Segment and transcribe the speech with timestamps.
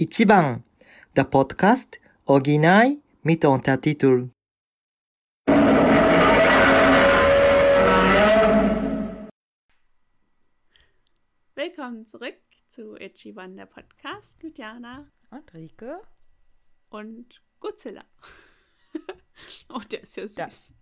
[0.00, 0.62] Ichiban,
[1.16, 4.30] der Podcast Original mit Untertitel.
[11.56, 12.36] Willkommen zurück
[12.68, 16.00] zu Ichiban, der Podcast mit Jana Und Rike?
[16.90, 18.04] und Godzilla.
[19.68, 20.74] oh, der ist ja süß.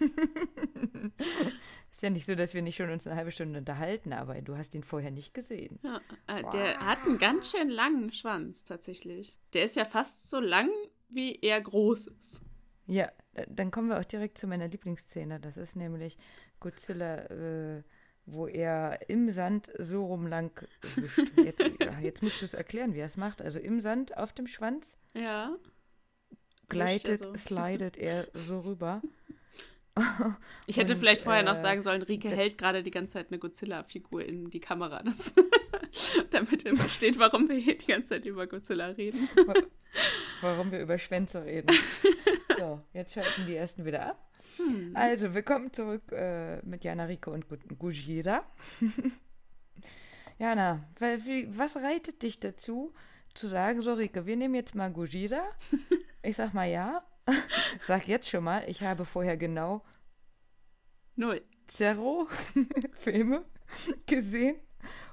[1.90, 4.56] ist ja nicht so, dass wir nicht schon uns eine halbe Stunde unterhalten, aber du
[4.56, 5.78] hast ihn vorher nicht gesehen.
[5.82, 9.36] Ja, äh, der hat einen ganz schön langen Schwanz tatsächlich.
[9.54, 10.70] Der ist ja fast so lang,
[11.08, 12.42] wie er groß ist.
[12.86, 15.40] Ja, da- dann kommen wir auch direkt zu meiner Lieblingsszene.
[15.40, 16.16] Das ist nämlich
[16.60, 17.82] Godzilla, äh,
[18.26, 20.50] wo er im Sand so rumlang
[20.94, 21.18] wischt.
[21.44, 21.64] Jetzt,
[22.02, 23.42] jetzt musst du es erklären, wie er es macht.
[23.42, 25.56] Also im Sand auf dem Schwanz Ja.
[26.68, 27.34] gleitet, so.
[27.34, 29.02] slidet er so rüber.
[30.66, 33.28] Ich hätte Und, vielleicht vorher noch äh, sagen sollen, Rike hält gerade die ganze Zeit
[33.30, 35.02] eine Godzilla-Figur in die Kamera.
[35.10, 35.34] Das
[36.30, 39.28] damit ihr versteht, warum wir hier die ganze Zeit über Godzilla reden.
[40.40, 41.68] warum wir über Schwänze reden.
[42.58, 44.30] So, jetzt schalten die ersten wieder ab.
[44.92, 48.44] Also, willkommen zurück äh, mit Jana, Rike und Gu- Gujira.
[50.38, 52.92] Jana, was reitet dich dazu,
[53.34, 55.42] zu sagen, so Rike, wir nehmen jetzt mal Gujira?
[56.22, 57.02] Ich sag mal ja.
[57.80, 59.82] Sag jetzt schon mal, ich habe vorher genau
[61.16, 61.40] Null.
[61.66, 62.28] zero
[62.94, 63.44] Filme
[64.06, 64.56] gesehen,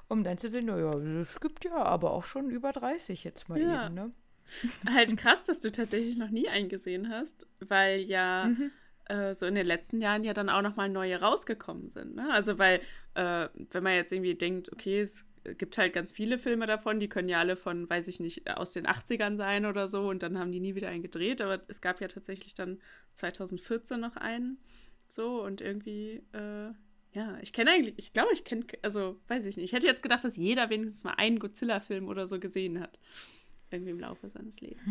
[0.07, 3.61] um dann zu sehen, naja, es gibt ja aber auch schon über 30 jetzt mal
[3.61, 3.63] Ja.
[3.63, 4.11] eben, ne?
[4.89, 8.71] Halt krass, dass du tatsächlich noch nie eingesehen hast, weil ja Mhm.
[9.05, 12.15] äh, so in den letzten Jahren ja dann auch noch mal neue rausgekommen sind.
[12.15, 12.29] Ne?
[12.33, 12.81] Also weil,
[13.15, 15.25] äh, wenn man jetzt irgendwie denkt, okay, es
[15.55, 18.73] gibt halt ganz viele Filme davon, die können ja alle von, weiß ich nicht, aus
[18.73, 21.81] den 80ern sein oder so und dann haben die nie wieder einen gedreht, aber es
[21.81, 22.79] gab ja tatsächlich dann
[23.13, 24.57] 2014 noch einen.
[25.07, 26.71] So und irgendwie, äh,
[27.13, 29.65] ja, ich kenne eigentlich, ich glaube, ich kenne, also weiß ich nicht.
[29.65, 32.99] Ich hätte jetzt gedacht, dass jeder wenigstens mal einen Godzilla-Film oder so gesehen hat.
[33.71, 34.83] Irgendwie im Laufe seines Lebens.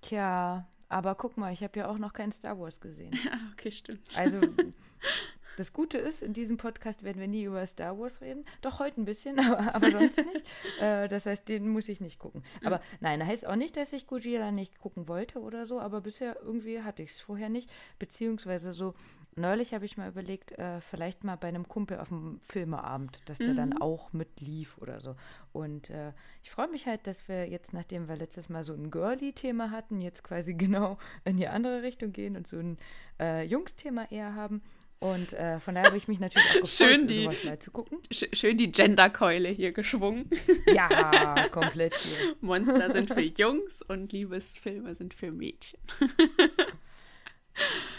[0.00, 3.12] Tja, aber guck mal, ich habe ja auch noch keinen Star Wars gesehen.
[3.30, 4.18] Ah, okay, stimmt.
[4.18, 4.40] Also,
[5.56, 8.44] das Gute ist, in diesem Podcast werden wir nie über Star Wars reden.
[8.60, 10.44] Doch heute ein bisschen, aber, aber sonst nicht.
[10.80, 12.42] Äh, das heißt, den muss ich nicht gucken.
[12.64, 16.00] Aber nein, das heißt auch nicht, dass ich Gujira nicht gucken wollte oder so, aber
[16.00, 17.70] bisher irgendwie hatte ich es vorher nicht.
[17.98, 18.94] Beziehungsweise so,
[19.34, 23.38] neulich habe ich mal überlegt, äh, vielleicht mal bei einem Kumpel auf dem Filmeabend, dass
[23.38, 25.16] der dann auch mitlief oder so.
[25.52, 26.12] Und äh,
[26.42, 30.00] ich freue mich halt, dass wir jetzt, nachdem wir letztes Mal so ein Girly-Thema hatten,
[30.00, 32.76] jetzt quasi genau in die andere Richtung gehen und so ein
[33.20, 34.62] äh, Jungs-Thema eher haben.
[35.02, 37.70] Und äh, von daher habe ich mich natürlich auch gefreut, Schön die- sowas mal zu
[37.72, 37.98] gucken.
[38.12, 40.30] Sch schön die Genderkeule hier geschwungen.
[40.72, 42.36] Ja, komplett hier.
[42.40, 45.80] Monster sind für Jungs und Liebesfilme sind für Mädchen.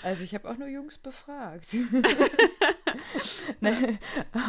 [0.02, 1.68] Also ich habe auch nur Jungs befragt.
[3.60, 4.00] Nein,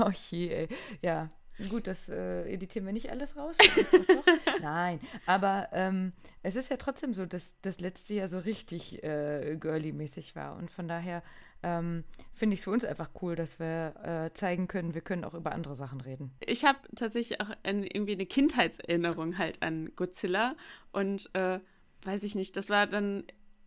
[0.01, 0.69] oh je, ey.
[1.03, 1.31] Ja,
[1.69, 3.57] gut, das äh, editieren wir nicht alles raus.
[3.59, 4.61] Doch, doch.
[4.61, 6.13] Nein, aber ähm,
[6.43, 10.57] es ist ja trotzdem so, dass das letzte Jahr so richtig äh, girly-mäßig war.
[10.57, 11.23] Und von daher
[11.65, 12.05] ähm,
[12.35, 15.35] finde ich es für uns einfach cool, dass wir äh, zeigen können, wir können auch
[15.35, 16.33] über andere Sachen reden.
[16.41, 20.55] Ich habe tatsächlich auch ein, irgendwie eine Kindheitserinnerung halt an Godzilla
[20.93, 21.59] und äh,
[22.05, 23.25] weiß ich nicht, das war dann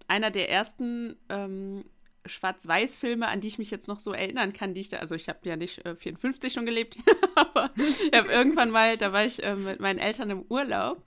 [0.07, 1.85] einer der ersten ähm,
[2.25, 5.27] Schwarz-Weiß-Filme, an die ich mich jetzt noch so erinnern kann, die ich da, also ich
[5.27, 6.97] habe ja nicht äh, 54 schon gelebt,
[7.35, 11.03] aber ich habe irgendwann mal, da war ich äh, mit meinen Eltern im Urlaub.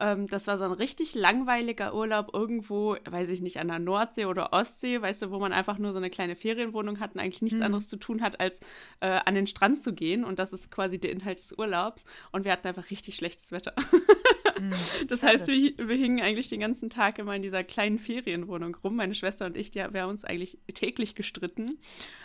[0.00, 4.26] Ähm, das war so ein richtig langweiliger Urlaub irgendwo, weiß ich nicht, an der Nordsee
[4.26, 7.42] oder Ostsee, weißt du, wo man einfach nur so eine kleine Ferienwohnung hat und eigentlich
[7.42, 8.60] nichts anderes zu tun hat, als
[9.00, 10.24] äh, an den Strand zu gehen.
[10.24, 12.04] Und das ist quasi der Inhalt des Urlaubs.
[12.32, 13.74] Und wir hatten einfach richtig schlechtes Wetter.
[15.06, 18.96] Das heißt, wir, wir hingen eigentlich den ganzen Tag immer in dieser kleinen Ferienwohnung rum.
[18.96, 21.78] Meine Schwester und ich, die, wir haben uns eigentlich täglich gestritten.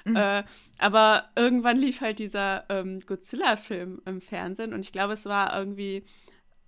[0.05, 0.43] Äh,
[0.79, 6.03] aber irgendwann lief halt dieser ähm, Godzilla-Film im Fernsehen und ich glaube, es war irgendwie,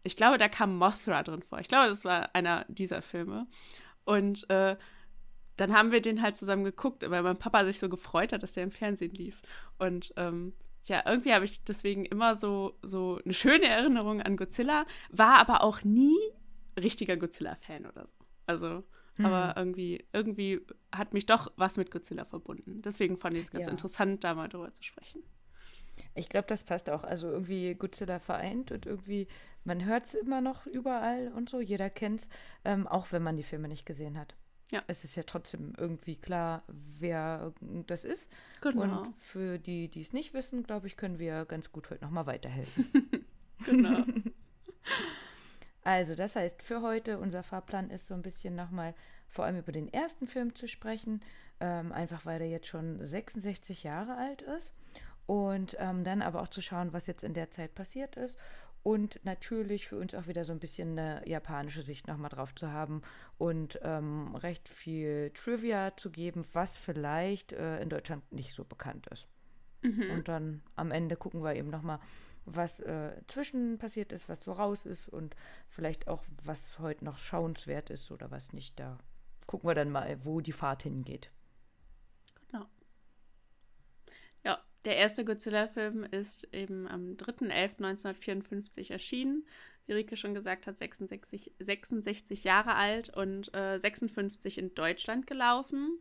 [0.05, 1.59] ich glaube, da kam Mothra drin vor.
[1.59, 3.47] Ich glaube, das war einer dieser Filme.
[4.05, 4.77] Und äh,
[5.57, 8.53] dann haben wir den halt zusammen geguckt, weil mein Papa sich so gefreut hat, dass
[8.53, 9.41] der im Fernsehen lief.
[9.77, 10.53] Und ähm,
[10.83, 15.63] ja, irgendwie habe ich deswegen immer so, so eine schöne Erinnerung an Godzilla, war aber
[15.63, 16.17] auch nie
[16.79, 18.13] richtiger Godzilla-Fan oder so.
[18.45, 18.83] Also,
[19.23, 20.59] aber irgendwie, irgendwie
[20.93, 22.81] hat mich doch was mit Godzilla verbunden.
[22.81, 23.71] Deswegen fand ich es ganz Ja.
[23.71, 25.23] interessant, da mal drüber zu sprechen.
[26.15, 27.03] Ich glaube, das passt auch.
[27.05, 29.27] Also irgendwie Godzilla vereint und irgendwie,
[29.65, 32.29] man hört es immer noch überall und so, jeder kennt es,
[32.63, 34.35] ähm, auch wenn man die Filme nicht gesehen hat.
[34.71, 34.83] Ja.
[34.87, 37.53] Es ist ja trotzdem irgendwie klar, wer
[37.85, 38.31] das ist.
[38.61, 39.01] Genau.
[39.01, 42.25] Und für die, die es nicht wissen, glaube ich, können wir ganz gut heute nochmal
[42.25, 42.85] weiterhelfen.
[43.65, 44.03] Genau.
[45.81, 48.93] Also, das heißt, für heute, unser Fahrplan ist so ein bisschen nochmal
[49.29, 51.21] vor allem über den ersten Film zu sprechen,
[51.59, 54.73] ähm, einfach weil der jetzt schon 66 Jahre alt ist.
[55.27, 58.37] Und ähm, dann aber auch zu schauen, was jetzt in der Zeit passiert ist.
[58.85, 62.71] Und natürlich für uns auch wieder so ein bisschen eine japanische Sicht nochmal drauf zu
[62.71, 63.01] haben
[63.39, 69.07] und ähm, recht viel Trivia zu geben, was vielleicht äh, in Deutschland nicht so bekannt
[69.07, 69.27] ist.
[69.81, 70.11] Mhm.
[70.11, 71.99] Und dann am Ende gucken wir eben nochmal,
[72.45, 75.35] was äh, zwischen passiert ist, was so raus ist und
[75.67, 78.79] vielleicht auch, was heute noch schauenswert ist oder was nicht.
[78.79, 78.99] Da
[79.47, 81.31] gucken wir dann mal, wo die Fahrt hingeht.
[82.51, 82.67] Genau.
[84.43, 89.45] Ja, der erste Godzilla-Film ist eben am 3.11.1954 erschienen.
[89.87, 95.99] Wie Rike schon gesagt hat, 66, 66 Jahre alt und äh, 56 in Deutschland gelaufen.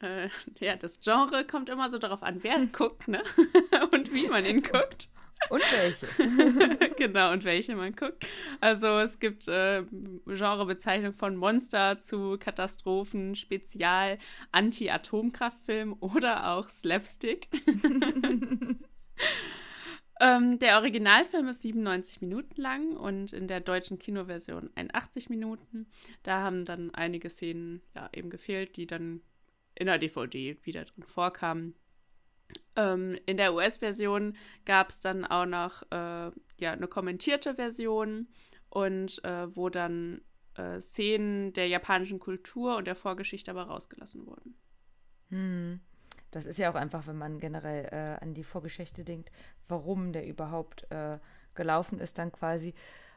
[0.00, 0.28] Äh,
[0.60, 3.22] ja, das Genre kommt immer so darauf an, wer es guckt, ne?
[3.92, 5.08] und wie man ihn guckt.
[5.50, 6.06] Und welche.
[6.96, 8.26] genau, und welche man guckt.
[8.60, 9.84] Also es gibt äh,
[10.26, 14.18] Genrebezeichnung von Monster zu Katastrophen, Spezial,
[14.52, 17.48] Anti-Atomkraftfilm oder auch Slapstick.
[20.20, 25.86] ähm, der Originalfilm ist 97 Minuten lang und in der deutschen Kinoversion 81 Minuten.
[26.22, 29.20] Da haben dann einige Szenen ja eben gefehlt, die dann
[29.74, 31.74] in der DVD wieder drin vorkamen.
[32.76, 38.28] Ähm, in der US-Version gab es dann auch noch äh, ja, eine kommentierte Version
[38.70, 40.22] und äh, wo dann
[40.54, 44.54] äh, Szenen der japanischen Kultur und der Vorgeschichte aber rausgelassen wurden.
[45.28, 45.80] Hm.
[46.30, 49.30] Das ist ja auch einfach, wenn man generell äh, an die Vorgeschichte denkt,
[49.68, 51.18] warum der überhaupt äh,
[51.54, 52.74] gelaufen ist, dann quasi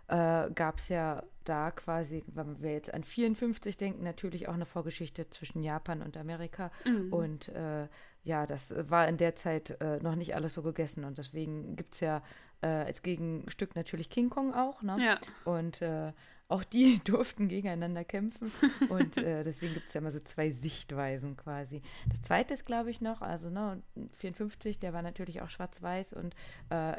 [0.07, 4.65] äh, gab es ja da quasi, wenn wir jetzt an 54 denken, natürlich auch eine
[4.65, 6.71] Vorgeschichte zwischen Japan und Amerika.
[6.85, 7.13] Mhm.
[7.13, 7.51] Und
[8.25, 11.05] ja, das war in der Zeit äh, noch nicht alles so gegessen.
[11.05, 12.21] Und deswegen gibt es ja
[12.61, 14.81] äh, als Gegenstück natürlich King Kong auch.
[14.81, 14.97] Ne?
[14.99, 15.19] Ja.
[15.45, 16.11] Und äh,
[16.47, 18.51] auch die durften gegeneinander kämpfen.
[18.89, 21.83] Und äh, deswegen gibt es ja immer so zwei Sichtweisen quasi.
[22.09, 23.81] Das zweite ist, glaube ich, noch, also ne,
[24.17, 26.35] 54, der war natürlich auch schwarz-weiß und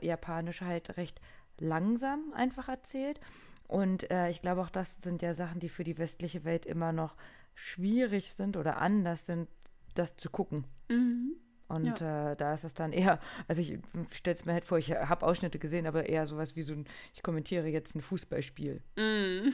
[0.01, 1.21] japanisch halt recht
[1.59, 3.21] langsam einfach erzählt.
[3.67, 6.93] Und äh, ich glaube auch, das sind ja Sachen, die für die westliche Welt immer
[6.93, 7.17] noch
[7.55, 9.49] schwierig sind oder anders sind,
[9.99, 10.65] das zu gucken.
[10.89, 11.37] Mhm.
[11.69, 12.33] Und ja.
[12.33, 13.79] äh, da ist es dann eher, also ich
[14.13, 16.87] stelle es mir halt vor, ich habe Ausschnitte gesehen, aber eher sowas wie so ein,
[17.13, 18.83] ich kommentiere jetzt ein Fußballspiel.
[18.95, 19.49] Mm.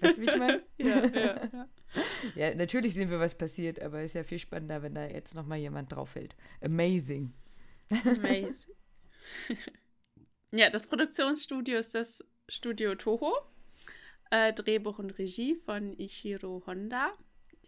[0.00, 0.62] Weißt du, wie ich meine?
[0.78, 1.68] Ja, ja, ja.
[2.36, 5.34] ja, natürlich sehen wir, was passiert, aber es ist ja viel spannender, wenn da jetzt
[5.34, 6.36] nochmal jemand draufhält.
[6.62, 7.34] Amazing.
[8.04, 8.74] Amazing.
[10.50, 13.36] Ja, das Produktionsstudio ist das Studio Toho.
[14.30, 17.12] Äh, Drehbuch und Regie von Ichiro Honda.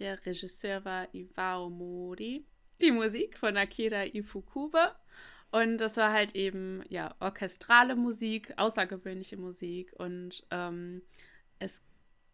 [0.01, 2.45] Der Regisseur war Iwao Mori.
[2.81, 4.95] Die Musik von Akira Ifukube.
[5.53, 9.93] Und das war halt eben, ja, orchestrale Musik, außergewöhnliche Musik.
[9.99, 11.03] Und ähm,
[11.59, 11.83] es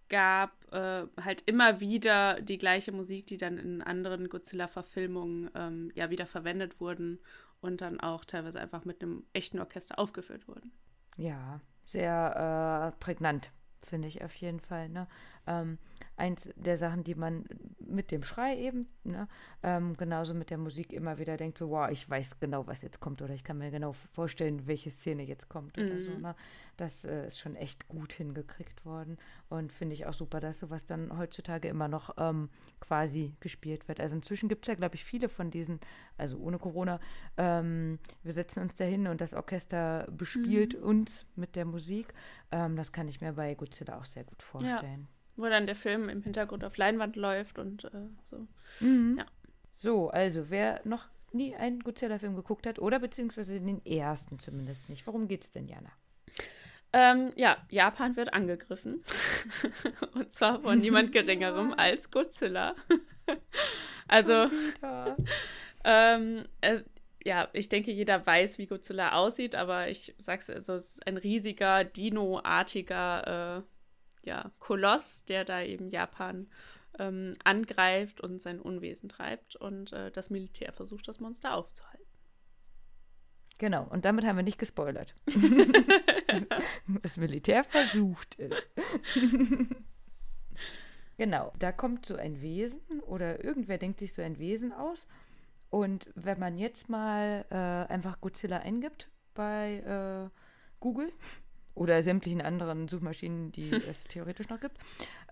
[0.09, 6.11] gab äh, halt immer wieder die gleiche Musik, die dann in anderen Godzilla-Verfilmungen ähm, ja
[6.11, 7.19] wieder verwendet wurden
[7.61, 10.71] und dann auch teilweise einfach mit einem echten Orchester aufgeführt wurden.
[11.17, 14.89] Ja, sehr äh, prägnant, finde ich auf jeden Fall.
[14.89, 15.09] Ne?
[15.47, 15.79] Ähm,
[16.17, 17.45] eins der Sachen, die man
[17.79, 19.29] mit dem Schrei eben, ne,
[19.63, 23.23] ähm, genauso mit der Musik immer wieder denkt, wow, ich weiß genau, was jetzt kommt
[23.23, 26.11] oder ich kann mir genau vorstellen, welche Szene jetzt kommt oder so.
[26.11, 26.23] Mhm.
[26.23, 26.35] Ne?
[26.77, 30.85] Das äh, ist schon echt gut hingekriegt worden und finde ich auch super, dass sowas
[30.85, 32.49] dann heutzutage immer noch ähm,
[32.81, 34.01] quasi gespielt wird.
[34.01, 35.81] Also inzwischen gibt es ja, glaube ich, viele von diesen,
[36.17, 36.99] also ohne Corona,
[37.37, 40.87] ähm, wir setzen uns dahin und das Orchester bespielt mhm.
[40.87, 42.15] uns mit der Musik.
[42.51, 45.09] Ähm, das kann ich mir bei Godzilla auch sehr gut vorstellen.
[45.11, 48.47] Ja wo dann der Film im Hintergrund auf Leinwand läuft und äh, so.
[48.81, 49.17] Mhm.
[49.19, 49.27] Ja.
[49.77, 55.07] So, also wer noch nie einen Godzilla-Film geguckt hat oder beziehungsweise den ersten zumindest nicht.
[55.07, 55.91] Worum geht es denn, Jana?
[56.93, 59.05] Ähm, ja, Japan wird angegriffen.
[60.15, 62.75] und zwar von niemand Geringerem als Godzilla.
[64.09, 64.49] also,
[65.85, 66.85] ähm, es,
[67.23, 71.17] ja, ich denke, jeder weiß, wie Godzilla aussieht, aber ich sag's, also, es ist ein
[71.19, 73.76] riesiger, Dino-artiger äh,
[74.27, 76.49] ja, Koloss, der da eben Japan
[76.99, 82.05] ähm, angreift und sein Unwesen treibt und äh, das Militär versucht, das Monster aufzuhalten.
[83.59, 85.15] Genau, und damit haben wir nicht gespoilert.
[87.03, 88.71] das Militär versucht es.
[91.17, 95.07] genau, da kommt so ein Wesen oder irgendwer denkt sich so ein Wesen aus.
[95.71, 100.39] Und wenn man jetzt mal äh, einfach Godzilla eingibt bei äh,
[100.81, 101.11] Google,
[101.77, 104.79] oder sämtlichen anderen Suchmaschinen, die es theoretisch noch gibt.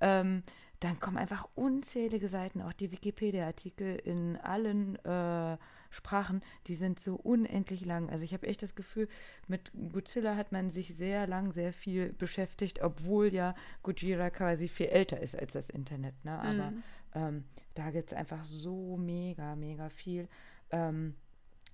[0.00, 0.42] Ähm,
[0.80, 5.56] dann kommen einfach unzählige Seiten, auch die Wikipedia-Artikel in allen äh,
[5.90, 8.10] Sprachen, die sind so unendlich lang.
[8.10, 9.08] Also ich habe echt das Gefühl,
[9.46, 14.86] mit Godzilla hat man sich sehr lang, sehr viel beschäftigt, obwohl ja Gojira quasi viel
[14.86, 16.22] älter ist als das Internet.
[16.24, 16.38] Ne?
[16.38, 16.82] Aber mhm.
[17.14, 20.28] ähm, da gibt es einfach so mega, mega viel.
[20.70, 21.14] Ähm,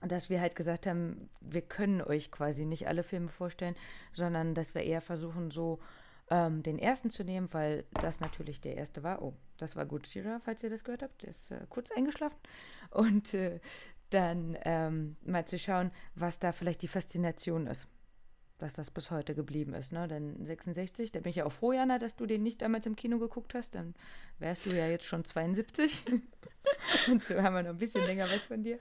[0.02, 3.76] dass wir halt gesagt haben, wir können euch quasi nicht alle Filme vorstellen,
[4.12, 5.78] sondern dass wir eher versuchen, so
[6.30, 9.20] ähm, den ersten zu nehmen, weil das natürlich der erste war.
[9.20, 11.22] Oh, das war Gojira, falls ihr das gehört habt.
[11.22, 12.38] Der ist äh, kurz eingeschlafen.
[12.90, 13.60] Und äh,
[14.10, 17.86] dann ähm, mal zu schauen, was da vielleicht die Faszination ist.
[18.58, 19.92] Dass das bis heute geblieben ist.
[19.92, 20.06] Ne?
[20.06, 22.94] Denn 66, da bin ich ja auch froh, Jana, dass du den nicht damals im
[22.94, 23.74] Kino geguckt hast.
[23.74, 23.94] Dann
[24.38, 26.04] wärst du ja jetzt schon 72.
[27.08, 28.78] Und so haben wir noch ein bisschen länger was von dir.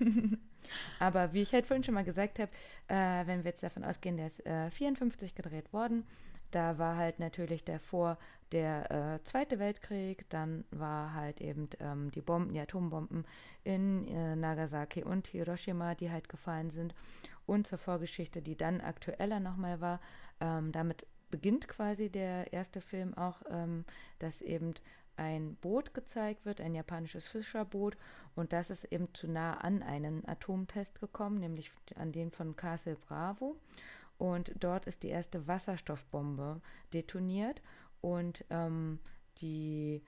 [0.98, 2.50] Aber wie ich halt vorhin schon mal gesagt habe,
[2.88, 6.04] äh, wenn wir jetzt davon ausgehen, der ist äh, 54 gedreht worden,
[6.50, 8.18] da war halt natürlich davor
[8.52, 13.24] der äh, Zweite Weltkrieg, dann war halt eben ähm, die Bomben, die Atombomben
[13.62, 16.94] in äh, Nagasaki und Hiroshima, die halt gefallen sind.
[17.46, 20.00] Und zur Vorgeschichte, die dann aktueller nochmal war,
[20.40, 23.84] ähm, damit beginnt quasi der erste Film auch, ähm,
[24.18, 24.74] dass eben
[25.20, 27.96] ein Boot gezeigt wird, ein japanisches Fischerboot.
[28.34, 32.96] Und das ist eben zu nah an einen Atomtest gekommen, nämlich an den von Castle
[32.96, 33.56] Bravo.
[34.18, 36.60] Und dort ist die erste Wasserstoffbombe
[36.92, 37.60] detoniert.
[38.00, 38.98] Und ähm,
[39.38, 40.02] die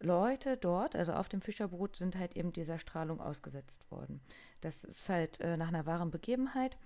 [0.00, 4.20] Leute dort, also auf dem Fischerboot, sind halt eben dieser Strahlung ausgesetzt worden.
[4.60, 6.76] Das ist halt äh, nach einer wahren Begebenheit.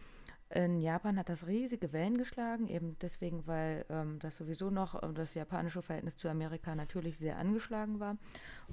[0.51, 5.13] In Japan hat das riesige Wellen geschlagen, eben deswegen, weil ähm, das sowieso noch äh,
[5.13, 8.17] das japanische Verhältnis zu Amerika natürlich sehr angeschlagen war.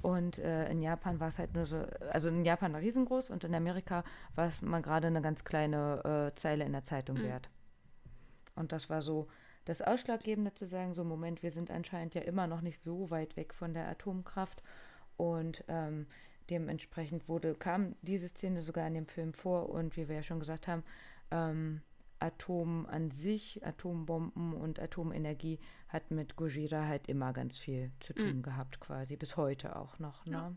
[0.00, 3.44] Und äh, in Japan war es halt nur so, also in Japan war riesengroß und
[3.44, 4.04] in Amerika
[4.34, 7.24] war es mal gerade eine ganz kleine äh, Zeile in der Zeitung mhm.
[7.24, 7.50] wert.
[8.54, 9.28] Und das war so
[9.66, 13.36] das Ausschlaggebende zu sagen, so Moment, wir sind anscheinend ja immer noch nicht so weit
[13.36, 14.62] weg von der Atomkraft.
[15.18, 16.06] Und ähm,
[16.48, 20.40] dementsprechend wurde, kam diese Szene sogar in dem Film vor und wie wir ja schon
[20.40, 20.84] gesagt haben,
[21.30, 21.80] ähm,
[22.18, 28.38] Atom an sich, Atombomben und Atomenergie hat mit Gojira halt immer ganz viel zu tun
[28.38, 28.42] mhm.
[28.42, 30.24] gehabt, quasi, bis heute auch noch.
[30.26, 30.56] Ne?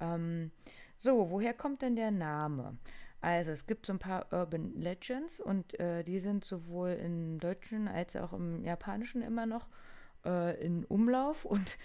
[0.00, 0.14] Ja.
[0.14, 0.50] Ähm,
[0.96, 2.76] so, woher kommt denn der Name?
[3.20, 7.86] Also es gibt so ein paar Urban Legends und äh, die sind sowohl im Deutschen
[7.86, 9.68] als auch im Japanischen immer noch
[10.24, 11.78] äh, in Umlauf und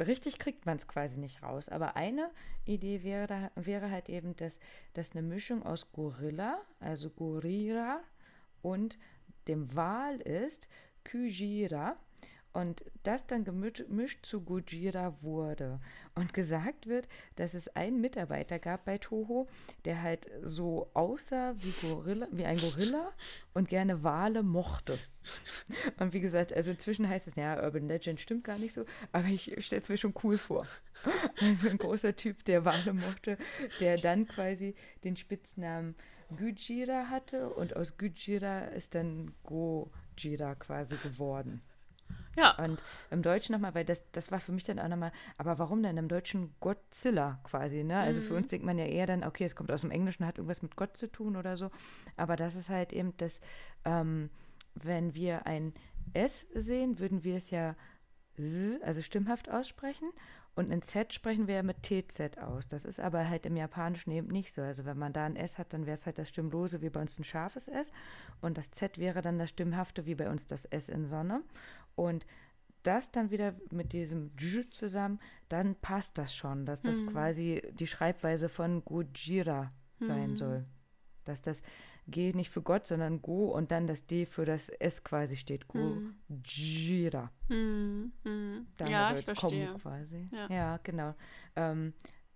[0.00, 1.68] richtig kriegt man es quasi nicht raus.
[1.68, 2.30] Aber eine
[2.64, 4.58] Idee wäre, da, wäre halt eben, dass
[4.94, 8.00] das eine Mischung aus Gorilla, also Gorira
[8.62, 8.98] und
[9.48, 10.68] dem Wal ist,
[11.08, 11.96] Kujira
[12.56, 15.78] und das dann gemischt zu Gojira wurde.
[16.14, 19.46] Und gesagt wird, dass es einen Mitarbeiter gab bei Toho,
[19.84, 23.12] der halt so aussah wie, Gorilla, wie ein Gorilla
[23.52, 24.98] und gerne Wale mochte.
[25.98, 29.26] Und wie gesagt, also inzwischen heißt es, ja, Urban Legend stimmt gar nicht so, aber
[29.26, 30.66] ich stelle es mir schon cool vor.
[31.42, 33.36] Also ein großer Typ, der Wale mochte,
[33.80, 35.94] der dann quasi den Spitznamen
[36.34, 41.60] Gujira hatte und aus Gujira ist dann Gojira quasi geworden.
[42.36, 42.56] Ja.
[42.62, 45.82] Und im Deutschen nochmal, weil das, das war für mich dann auch nochmal, aber warum
[45.82, 47.98] denn im Deutschen Godzilla quasi, ne?
[47.98, 48.24] Also mhm.
[48.26, 50.62] für uns denkt man ja eher dann, okay, es kommt aus dem Englischen, hat irgendwas
[50.62, 51.70] mit Gott zu tun oder so.
[52.16, 53.40] Aber das ist halt eben das,
[53.84, 54.30] ähm,
[54.74, 55.72] wenn wir ein
[56.12, 57.74] S sehen, würden wir es ja
[58.36, 60.10] S, also stimmhaft aussprechen.
[60.56, 62.66] Und ein Z sprechen wir ja mit TZ aus.
[62.66, 64.62] Das ist aber halt im Japanischen eben nicht so.
[64.62, 66.98] Also wenn man da ein S hat, dann wäre es halt das Stimmlose wie bei
[66.98, 67.92] uns ein scharfes S.
[68.40, 71.42] Und das Z wäre dann das Stimmhafte wie bei uns das S in Sonne.
[71.96, 72.24] Und
[72.82, 77.08] das dann wieder mit diesem J zusammen, dann passt das schon, dass das mhm.
[77.08, 80.36] quasi die Schreibweise von Gojira sein mhm.
[80.36, 80.64] soll.
[81.24, 81.62] Dass das
[82.06, 85.66] G nicht für Gott, sondern Go und dann das D für das S quasi steht.
[85.66, 87.32] Gojira.
[87.48, 88.12] Mhm.
[88.22, 88.66] Mhm.
[88.76, 90.26] Da ja, soll es kommen quasi.
[90.32, 91.14] Ja, ja genau.
[91.56, 91.92] Ähm,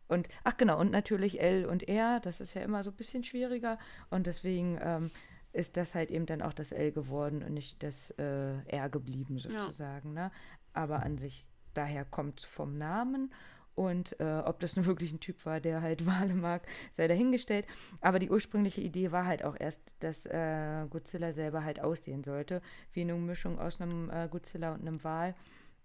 [0.09, 3.23] und ach genau, und natürlich L und R, das ist ja immer so ein bisschen
[3.23, 3.79] schwieriger.
[4.11, 5.13] Und deswegen ähm,
[5.53, 9.39] ist das halt eben dann auch das L geworden und nicht das äh, R geblieben
[9.39, 10.15] sozusagen.
[10.15, 10.27] Ja.
[10.27, 10.31] Ne?
[10.73, 13.33] Aber an sich, daher kommt es vom Namen.
[13.75, 17.67] Und äh, ob das nun wirklich ein Typ war, der halt Wale mag, sei dahingestellt.
[18.01, 22.63] Aber die ursprüngliche Idee war halt auch erst, dass äh, Godzilla selber halt aussehen sollte,
[22.93, 25.35] wie eine Mischung aus einem äh, Godzilla und einem Wal.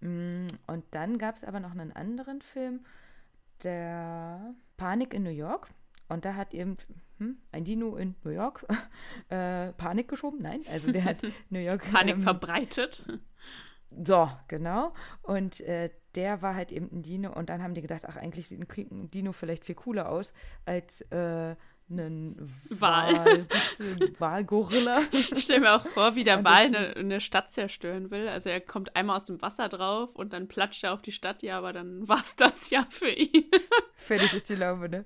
[0.01, 2.81] Mm, und dann gab es aber noch einen anderen Film,
[3.63, 5.69] der Panik in New York.
[6.07, 6.77] Und da hat eben
[7.17, 8.65] hm, ein Dino in New York
[9.29, 10.41] äh, Panik geschoben.
[10.41, 11.17] Nein, also der hat
[11.49, 11.89] New York.
[11.91, 13.03] Panik ähm, verbreitet.
[14.03, 14.93] So, genau.
[15.21, 17.33] Und äh, der war halt eben ein Dino.
[17.33, 20.33] Und dann haben die gedacht, ach, eigentlich sieht ein Dino vielleicht viel cooler aus
[20.65, 21.55] als äh,
[21.89, 23.47] einen Wal.
[24.19, 25.01] Walgorilla.
[25.11, 28.27] ich stelle mir auch vor, wie der Wal eine, eine, Stadt zerstören will.
[28.27, 31.43] Also er kommt einmal aus dem Wasser drauf und dann platscht er auf die Stadt.
[31.43, 33.45] Ja, aber dann war es das ja für ihn.
[33.95, 35.05] Fertig ist die Laube, ne?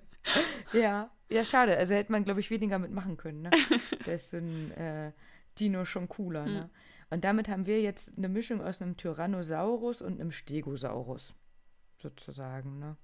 [0.73, 1.77] Ja, ja, schade.
[1.77, 3.43] Also hätte man, glaube ich, weniger mitmachen können.
[3.43, 3.51] Ne?
[4.05, 5.11] Da ist so ein äh,
[5.59, 6.45] Dino schon cooler.
[6.45, 6.53] Hm.
[6.53, 6.69] Ne?
[7.09, 11.33] Und damit haben wir jetzt eine Mischung aus einem Tyrannosaurus und einem Stegosaurus.
[11.97, 12.97] Sozusagen, ne?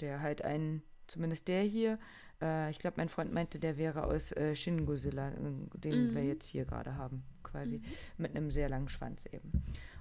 [0.00, 1.98] Der halt einen, zumindest der hier,
[2.42, 6.14] Äh, ich glaube, mein Freund meinte, der wäre aus äh, Shin Godzilla, äh, den Mhm.
[6.14, 7.82] wir jetzt hier gerade haben, quasi.
[8.16, 9.52] Mit einem sehr langen Schwanz eben.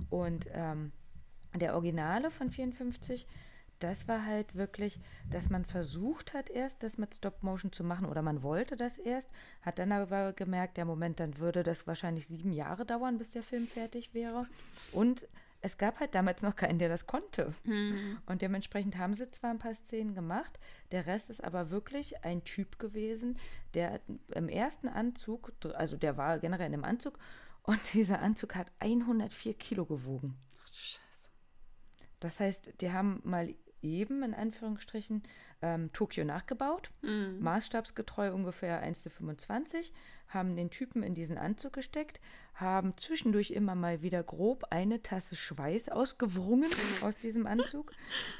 [0.09, 0.93] Und ähm,
[1.53, 3.27] der Originale von 54,
[3.79, 8.05] das war halt wirklich, dass man versucht hat erst, das mit Stop Motion zu machen
[8.05, 9.29] oder man wollte das erst,
[9.61, 13.43] hat dann aber gemerkt, der Moment, dann würde das wahrscheinlich sieben Jahre dauern, bis der
[13.43, 14.47] Film fertig wäre.
[14.91, 15.27] Und
[15.61, 17.53] es gab halt damals noch keinen, der das konnte.
[17.65, 18.17] Hm.
[18.25, 20.59] Und dementsprechend haben sie zwar ein paar Szenen gemacht,
[20.91, 23.37] der Rest ist aber wirklich ein Typ gewesen,
[23.73, 23.99] der
[24.33, 27.17] im ersten Anzug, also der war generell in einem Anzug,
[27.63, 30.37] und dieser Anzug hat 104 Kilo gewogen.
[30.61, 31.29] Ach du Scheiße.
[32.19, 35.23] Das heißt, die haben mal eben in Anführungsstrichen
[35.61, 37.39] ähm, Tokio nachgebaut, Hm.
[37.41, 39.91] maßstabsgetreu ungefähr 1 zu 25,
[40.29, 42.19] haben den Typen in diesen Anzug gesteckt,
[42.53, 46.69] haben zwischendurch immer mal wieder grob eine Tasse Schweiß ausgewrungen
[47.03, 47.91] aus diesem Anzug.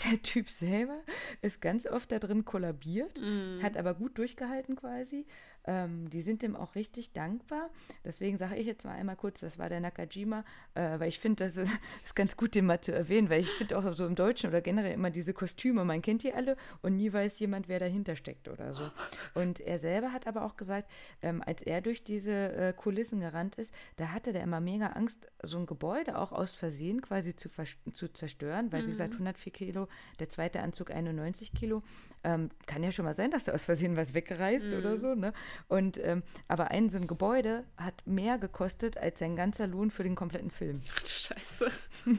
[0.06, 1.00] Der Typ selber
[1.42, 3.60] ist ganz oft da drin kollabiert, Hm.
[3.64, 5.26] hat aber gut durchgehalten quasi.
[5.66, 7.70] Ähm, die sind dem auch richtig dankbar.
[8.04, 11.44] Deswegen sage ich jetzt mal einmal kurz, das war der Nakajima, äh, weil ich finde,
[11.44, 11.72] das ist,
[12.04, 14.62] ist ganz gut, den mal zu erwähnen, weil ich finde auch so im Deutschen oder
[14.62, 18.48] generell immer diese Kostüme, man kennt die alle und nie weiß jemand, wer dahinter steckt
[18.48, 18.90] oder so.
[19.34, 20.90] Und er selber hat aber auch gesagt,
[21.22, 25.28] ähm, als er durch diese äh, Kulissen gerannt ist, da hatte der immer mega Angst,
[25.44, 27.50] so ein Gebäude auch aus Versehen quasi zu,
[27.94, 29.88] zu zerstören, weil wie gesagt 104 Kilo,
[30.20, 31.84] der zweite Anzug 91 Kilo.
[32.24, 35.34] Ähm, kann ja schon mal sein, dass da aus Versehen was wegreißt oder so, ne?
[35.68, 40.04] Und ähm, aber ein so ein Gebäude hat mehr gekostet als sein ganzer Lohn für
[40.04, 40.82] den kompletten Film.
[40.94, 41.72] Ach du Scheiße.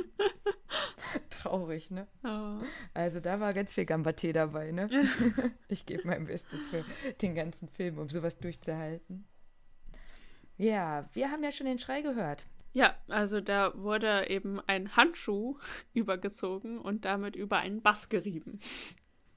[1.30, 2.06] Traurig, ne?
[2.24, 2.64] Oh.
[2.94, 4.88] Also da war ganz viel Gambate dabei, ne?
[5.68, 6.84] ich gebe mein Bestes für
[7.20, 9.26] den ganzen Film, um sowas durchzuhalten.
[10.56, 12.44] Ja, wir haben ja schon den Schrei gehört.
[12.72, 15.58] Ja, also da wurde eben ein Handschuh
[15.94, 18.60] übergezogen und damit über einen Bass gerieben.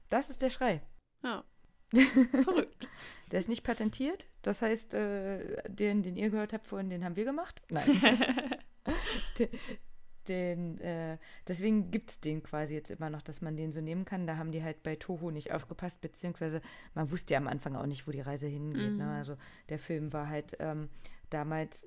[0.08, 0.82] Das ist der Schrei.
[1.22, 1.44] Ja.
[2.44, 2.88] Verrückt.
[3.30, 4.28] Der ist nicht patentiert.
[4.42, 7.62] Das heißt, äh, den, den ihr gehört habt vorhin, den haben wir gemacht.
[7.70, 7.86] Nein.
[9.38, 9.48] den,
[10.28, 14.04] den, äh, deswegen gibt es den quasi jetzt immer noch, dass man den so nehmen
[14.04, 14.26] kann.
[14.26, 16.60] Da haben die halt bei Toho nicht aufgepasst, beziehungsweise
[16.94, 18.96] man wusste ja am Anfang auch nicht, wo die Reise hingeht.
[18.96, 19.10] Ne?
[19.10, 19.36] Also
[19.68, 20.88] der Film war halt ähm,
[21.30, 21.86] damals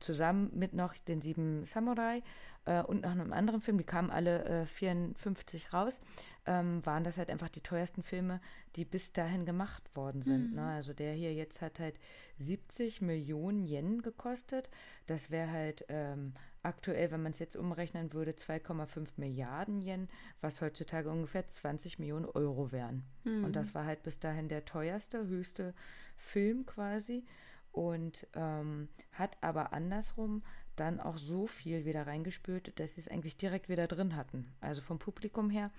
[0.00, 2.22] zusammen mit noch den sieben Samurai
[2.66, 5.98] äh, und noch einem anderen Film, die kamen alle äh, 54 raus,
[6.46, 8.40] ähm, waren das halt einfach die teuersten Filme,
[8.76, 10.54] die bis dahin gemacht worden sind.
[10.54, 10.64] Ne?
[10.64, 11.98] Also der hier jetzt hat halt
[12.38, 14.70] 70 Millionen Yen gekostet.
[15.06, 20.08] Das wäre halt ähm, aktuell, wenn man es jetzt umrechnen würde, 2,5 Milliarden Yen,
[20.40, 23.04] was heutzutage ungefähr 20 Millionen Euro wären.
[23.44, 25.74] Und das war halt bis dahin der teuerste, höchste
[26.16, 27.24] Film quasi
[27.72, 30.42] und ähm, hat aber andersrum
[30.76, 34.46] dann auch so viel wieder reingespült, dass sie es eigentlich direkt wieder drin hatten.
[34.60, 35.70] Also vom Publikum her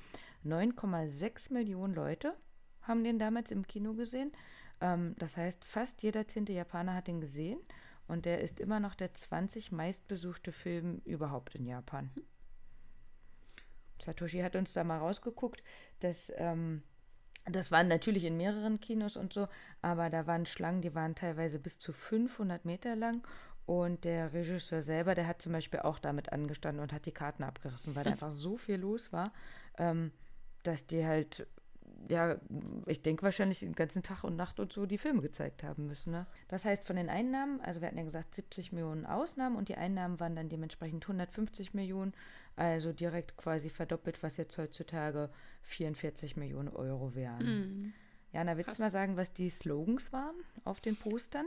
[0.46, 2.36] 9,6 Millionen Leute
[2.82, 4.32] haben den damals im Kino gesehen.
[4.82, 7.60] Ähm, das heißt, fast jeder zehnte Japaner hat den gesehen
[8.08, 12.10] und der ist immer noch der 20 meistbesuchte Film überhaupt in Japan.
[14.04, 15.64] Satoshi hat uns da mal rausgeguckt,
[16.00, 16.84] dass ähm,
[17.46, 19.48] das waren natürlich in mehreren Kinos und so,
[19.82, 23.26] aber da waren Schlangen, die waren teilweise bis zu 500 Meter lang.
[23.66, 27.44] Und der Regisseur selber, der hat zum Beispiel auch damit angestanden und hat die Karten
[27.44, 29.34] abgerissen, weil da einfach so viel los war,
[29.78, 30.14] ähm,
[30.68, 31.48] dass die halt,
[32.10, 32.36] ja,
[32.86, 36.12] ich denke wahrscheinlich den ganzen Tag und Nacht und so die Filme gezeigt haben müssen.
[36.12, 36.28] Ne?
[36.50, 39.76] Das heißt, von den Einnahmen, also wir hatten ja gesagt 70 Millionen Ausnahmen und die
[39.76, 42.14] Einnahmen waren dann dementsprechend 150 Millionen,
[42.58, 45.30] also direkt quasi verdoppelt, was jetzt heutzutage
[45.64, 47.40] 44 Millionen Euro wären.
[47.40, 47.94] Hm.
[48.34, 48.78] Jana, willst Krass.
[48.78, 51.46] du mal sagen, was die Slogans waren auf den Postern?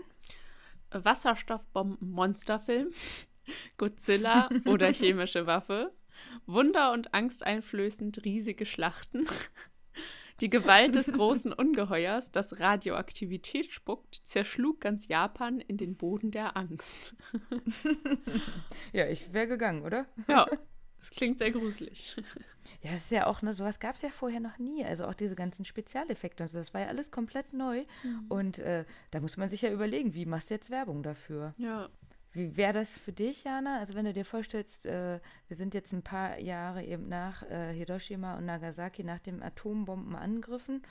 [0.93, 2.91] Wasserstoffbomben-Monsterfilm,
[3.77, 5.93] Godzilla oder chemische Waffe,
[6.47, 9.27] Wunder und Angst einflößend riesige Schlachten,
[10.41, 16.57] die Gewalt des großen Ungeheuers, das Radioaktivität spuckt, zerschlug ganz Japan in den Boden der
[16.57, 17.15] Angst.
[18.93, 20.07] Ja, ich wäre gegangen, oder?
[20.29, 20.47] Ja,
[20.99, 22.17] das klingt sehr gruselig.
[22.83, 24.85] Ja, das ist ja auch, ne, sowas gab es ja vorher noch nie.
[24.85, 27.85] Also auch diese ganzen Spezialeffekte und so, das war ja alles komplett neu.
[28.29, 31.53] Und äh, da muss man sich ja überlegen, wie machst du jetzt Werbung dafür?
[31.59, 31.91] Ja.
[32.33, 33.79] Wie wäre das für dich, Jana?
[33.79, 37.73] Also wenn du dir vorstellst, äh, wir sind jetzt ein paar Jahre eben nach äh,
[37.73, 40.83] Hiroshima und Nagasaki, nach den Atombombenangriffen,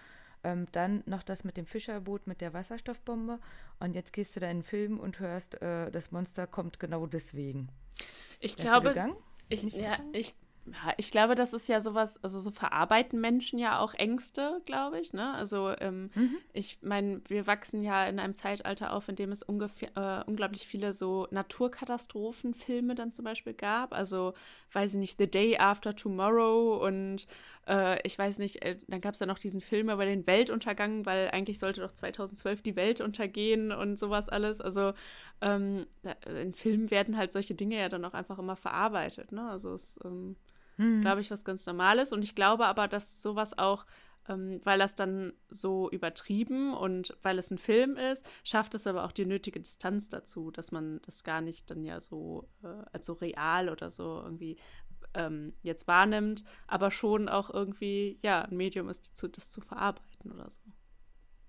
[0.43, 3.39] ähm, dann noch das mit dem Fischerboot, mit der Wasserstoffbombe
[3.79, 7.05] und jetzt gehst du da in den Film und hörst, äh, das Monster kommt genau
[7.07, 7.69] deswegen.
[8.39, 9.15] Ich Wärst glaube, gegangen?
[9.47, 10.35] ich, ja, ich
[10.97, 15.13] ich glaube, das ist ja sowas, also so verarbeiten Menschen ja auch Ängste, glaube ich.
[15.13, 15.33] Ne?
[15.33, 16.37] Also ähm, mhm.
[16.53, 20.67] ich meine, wir wachsen ja in einem Zeitalter auf, in dem es ungefähr, äh, unglaublich
[20.67, 23.93] viele so Naturkatastrophenfilme dann zum Beispiel gab.
[23.93, 24.33] Also,
[24.71, 27.27] weiß ich nicht, The Day After Tomorrow und
[27.67, 31.05] äh, ich weiß nicht, äh, dann gab es ja noch diesen Film über den Weltuntergang,
[31.05, 34.61] weil eigentlich sollte doch 2012 die Welt untergehen und sowas alles.
[34.61, 34.93] Also
[35.41, 39.31] ähm, da, in Filmen werden halt solche Dinge ja dann auch einfach immer verarbeitet.
[39.31, 39.47] Ne?
[39.49, 40.35] Also es ähm,
[40.79, 41.01] mhm.
[41.01, 42.11] glaube ich, was ganz Normales.
[42.11, 43.85] Und ich glaube aber, dass sowas auch,
[44.27, 49.03] ähm, weil das dann so übertrieben und weil es ein Film ist, schafft es aber
[49.03, 53.05] auch die nötige Distanz dazu, dass man das gar nicht dann ja so äh, als
[53.05, 54.57] so real oder so irgendwie
[55.13, 60.31] ähm, jetzt wahrnimmt, aber schon auch irgendwie, ja, ein Medium ist, zu, das zu verarbeiten
[60.31, 60.61] oder so.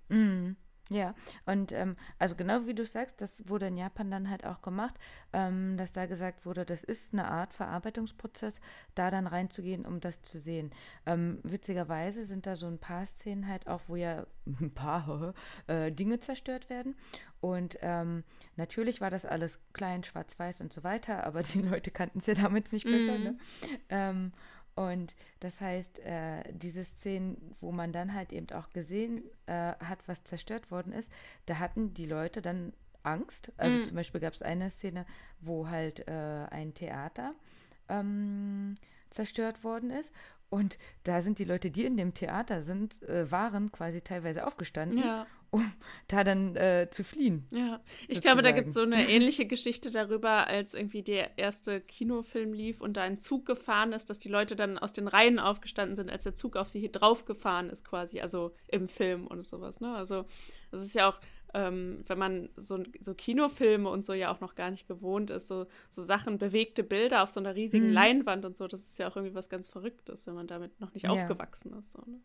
[0.08, 0.56] Mhm.
[0.90, 1.14] Ja,
[1.46, 4.96] und ähm, also genau wie du sagst, das wurde in Japan dann halt auch gemacht,
[5.32, 8.60] ähm, dass da gesagt wurde, das ist eine Art Verarbeitungsprozess,
[8.96, 10.72] da dann reinzugehen, um das zu sehen.
[11.06, 14.26] Ähm, witzigerweise sind da so ein paar Szenen halt auch, wo ja
[14.60, 15.32] ein paar
[15.68, 16.96] äh, Dinge zerstört werden.
[17.40, 18.24] Und ähm,
[18.56, 22.34] natürlich war das alles klein, schwarz-weiß und so weiter, aber die Leute kannten es ja
[22.42, 23.16] damit nicht besser.
[23.16, 23.22] Mm.
[23.22, 24.32] Ne?
[24.74, 29.98] Und das heißt, äh, diese Szenen, wo man dann halt eben auch gesehen äh, hat,
[30.06, 31.10] was zerstört worden ist,
[31.46, 33.52] da hatten die Leute dann Angst.
[33.56, 33.84] Also mhm.
[33.84, 35.06] zum Beispiel gab es eine Szene,
[35.40, 37.34] wo halt äh, ein Theater
[37.88, 38.74] ähm,
[39.10, 40.12] zerstört worden ist.
[40.50, 44.98] Und da sind die Leute, die in dem Theater sind, äh, waren quasi teilweise aufgestanden
[44.98, 45.72] ja um
[46.08, 47.46] da dann äh, zu fliehen.
[47.50, 48.20] Ja, ich sozusagen.
[48.22, 52.80] glaube, da gibt es so eine ähnliche Geschichte darüber, als irgendwie der erste Kinofilm lief
[52.80, 56.10] und da ein Zug gefahren ist, dass die Leute dann aus den Reihen aufgestanden sind,
[56.10, 59.80] als der Zug auf sie hier drauf gefahren ist, quasi, also im Film und sowas.
[59.80, 59.94] Ne?
[59.94, 60.24] Also,
[60.70, 61.18] das ist ja auch.
[61.52, 65.48] Ähm, wenn man so, so, Kinofilme und so ja auch noch gar nicht gewohnt ist,
[65.48, 67.92] so, so Sachen, bewegte Bilder auf so einer riesigen mhm.
[67.92, 70.94] Leinwand und so, das ist ja auch irgendwie was ganz Verrücktes, wenn man damit noch
[70.94, 71.10] nicht ja.
[71.10, 71.90] aufgewachsen ist.
[71.90, 72.20] So, ne?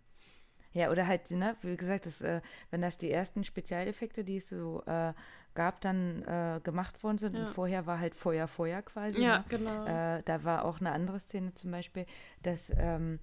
[0.75, 4.49] Ja, oder halt, ne, wie gesagt, das, äh, wenn das die ersten Spezialeffekte, die es
[4.49, 5.13] so äh,
[5.53, 7.33] gab, dann äh, gemacht worden sind.
[7.33, 7.43] Ja.
[7.43, 9.21] Und vorher war halt Feuer, Feuer quasi.
[9.21, 9.45] Ja, ne?
[9.47, 9.85] genau.
[9.85, 12.05] Äh, da war auch eine andere Szene zum Beispiel,
[12.43, 13.19] dass ähm,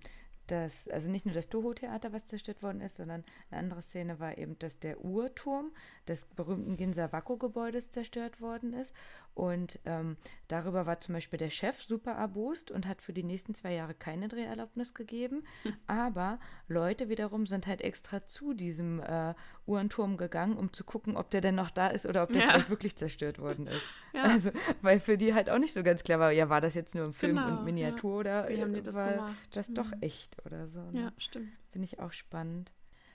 [0.46, 4.38] das, also nicht nur das Toho-Theater, was zerstört worden ist, sondern eine andere Szene war
[4.38, 5.72] eben, dass der Uhrturm
[6.08, 8.92] des berühmten Ginza-Wako-Gebäudes zerstört worden ist.
[9.34, 10.16] Und ähm,
[10.48, 13.94] darüber war zum Beispiel der Chef super erbost und hat für die nächsten zwei Jahre
[13.94, 15.44] keine Dreherlaubnis gegeben.
[15.62, 15.74] Hm.
[15.86, 19.34] Aber Leute wiederum sind halt extra zu diesem äh,
[19.66, 22.50] Uhrenturm gegangen, um zu gucken, ob der denn noch da ist oder ob der ja.
[22.50, 23.82] vielleicht wirklich zerstört worden ist.
[24.14, 24.24] Ja.
[24.24, 24.50] Also,
[24.82, 27.06] weil für die halt auch nicht so ganz klar war, ja, war das jetzt nur
[27.06, 28.42] im Film genau, und Miniatur ja.
[28.42, 29.36] oder Wie haben die das war gemacht?
[29.52, 29.74] das mhm.
[29.74, 30.82] doch echt oder so.
[30.90, 31.00] Ne?
[31.00, 31.48] Ja, stimmt.
[31.70, 32.70] Finde ich auch spannend.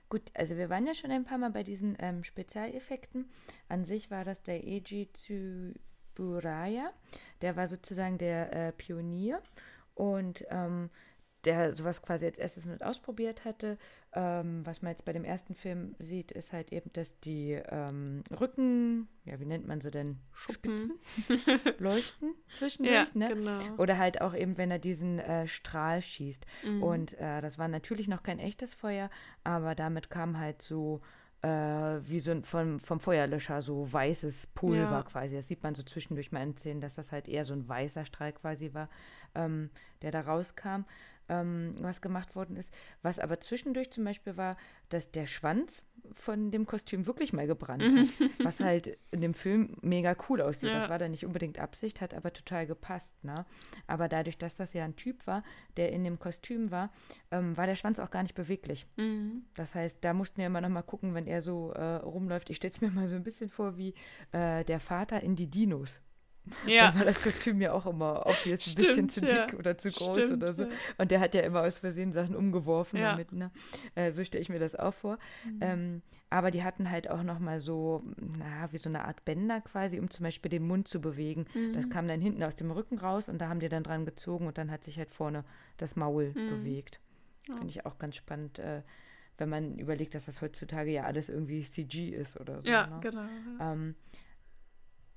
[0.09, 3.29] Gut, also wir waren ja schon ein paar Mal bei diesen ähm, Spezialeffekten.
[3.67, 5.09] An sich war das der Eiji
[6.17, 6.91] Tsuburaya.
[7.41, 9.41] Der war sozusagen der äh, Pionier
[9.93, 10.89] und ähm,
[11.45, 13.77] der sowas quasi als erstes mit ausprobiert hatte.
[14.13, 18.23] Ähm, was man jetzt bei dem ersten Film sieht, ist halt eben, dass die ähm,
[18.37, 20.17] Rücken, ja, wie nennt man sie denn?
[20.33, 20.93] Spitzen
[21.77, 23.29] leuchten zwischendurch, ja, ne?
[23.29, 23.59] Genau.
[23.77, 26.45] Oder halt auch eben, wenn er diesen äh, Strahl schießt.
[26.65, 26.83] Mhm.
[26.83, 29.09] Und äh, das war natürlich noch kein echtes Feuer,
[29.43, 31.01] aber damit kam halt so
[31.41, 35.03] äh, wie so ein, vom, vom Feuerlöscher so weißes Pulver ja.
[35.03, 35.35] quasi.
[35.35, 38.05] Das sieht man so zwischendurch mal in Szenen, dass das halt eher so ein weißer
[38.05, 38.89] Strahl quasi war,
[39.35, 39.69] ähm,
[40.01, 40.85] der da rauskam
[41.29, 42.73] ähm, was gemacht worden ist.
[43.01, 44.57] Was aber zwischendurch zum Beispiel war,
[44.89, 47.91] dass der Schwanz von dem Kostüm wirklich mal gebrannt hat.
[47.91, 48.29] Mhm.
[48.43, 50.69] was halt in dem Film mega cool aussieht.
[50.69, 50.79] Ja.
[50.79, 53.13] Das war da nicht unbedingt Absicht, hat aber total gepasst.
[53.23, 53.45] Ne?
[53.87, 55.43] Aber dadurch, dass das ja ein Typ war,
[55.75, 56.91] der in dem Kostüm war,
[57.31, 58.87] ähm, war der Schwanz auch gar nicht beweglich.
[58.95, 59.45] Mhm.
[59.55, 62.49] Das heißt, da mussten wir immer noch mal gucken, wenn er so äh, rumläuft.
[62.49, 63.93] Ich stelle es mir mal so ein bisschen vor wie
[64.31, 66.01] äh, der Vater in die Dinos.
[66.65, 66.89] Ja.
[66.89, 69.53] Dann war das Kostüm ja auch immer obvious ein bisschen zu dick ja.
[69.57, 70.63] oder zu groß Stimmt, oder so.
[70.63, 70.69] Ja.
[70.97, 73.11] Und der hat ja immer aus Versehen Sachen umgeworfen ja.
[73.11, 73.31] damit.
[73.31, 73.51] Ne?
[73.95, 75.17] Äh, so stelle ich mir das auch vor.
[75.45, 75.59] Mhm.
[75.61, 78.03] Ähm, aber die hatten halt auch noch mal so,
[78.37, 81.45] na, wie so eine Art Bänder quasi, um zum Beispiel den Mund zu bewegen.
[81.53, 81.73] Mhm.
[81.73, 84.45] Das kam dann hinten aus dem Rücken raus und da haben die dann dran gezogen
[84.47, 85.45] und dann hat sich halt vorne
[85.77, 86.49] das Maul mhm.
[86.49, 86.99] bewegt.
[87.45, 88.81] Finde ich auch ganz spannend, äh,
[89.37, 92.69] wenn man überlegt, dass das heutzutage ja alles irgendwie CG ist oder so.
[92.69, 92.99] Ja, ne?
[93.01, 93.25] genau.
[93.61, 93.95] Ähm,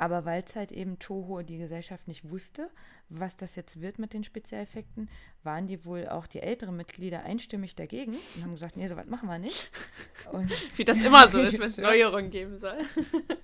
[0.01, 2.71] aber weil es halt eben Toho die Gesellschaft nicht wusste,
[3.11, 5.11] was das jetzt wird mit den Spezialeffekten,
[5.43, 9.05] waren die wohl auch die älteren Mitglieder einstimmig dagegen und haben gesagt, nee, so was
[9.05, 9.71] machen wir nicht.
[10.33, 12.79] Und Wie das immer so ist, wenn es Neuerungen geben soll.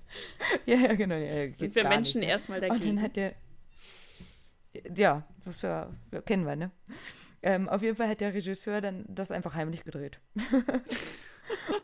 [0.64, 1.16] ja, ja, genau.
[1.16, 2.32] Ja, Sind wir Menschen nicht, ne?
[2.32, 2.88] erstmal dagegen.
[2.88, 3.34] Und dann hat der,
[4.96, 5.90] ja, das ja,
[6.24, 6.70] kennen wir, ne?
[7.42, 10.20] Ähm, auf jeden Fall hat der Regisseur dann das einfach heimlich gedreht.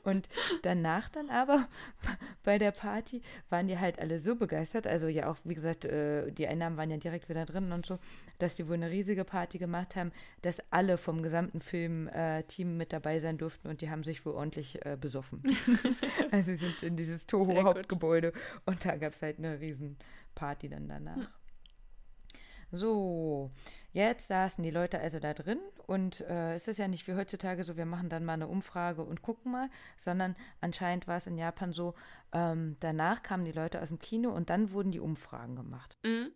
[0.04, 0.28] Und
[0.62, 1.66] danach dann aber
[2.42, 6.30] bei der Party waren die halt alle so begeistert, also ja auch, wie gesagt, äh,
[6.32, 7.98] die Einnahmen waren ja direkt wieder drin und so,
[8.38, 13.18] dass die wohl eine riesige Party gemacht haben, dass alle vom gesamten Filmteam mit dabei
[13.18, 15.42] sein durften und die haben sich wohl ordentlich äh, besoffen.
[16.30, 18.32] also sie sind in dieses Toho-Hauptgebäude
[18.66, 19.96] und da gab es halt eine riesen
[20.34, 21.16] Party dann danach.
[21.16, 21.26] Hm.
[22.74, 23.50] So,
[23.92, 27.64] jetzt saßen die Leute also da drin und äh, es ist ja nicht wie heutzutage
[27.64, 31.38] so, wir machen dann mal eine Umfrage und gucken mal, sondern anscheinend war es in
[31.38, 31.92] Japan so,
[32.32, 35.98] ähm, danach kamen die Leute aus dem Kino und dann wurden die Umfragen gemacht.
[36.04, 36.32] Mhm.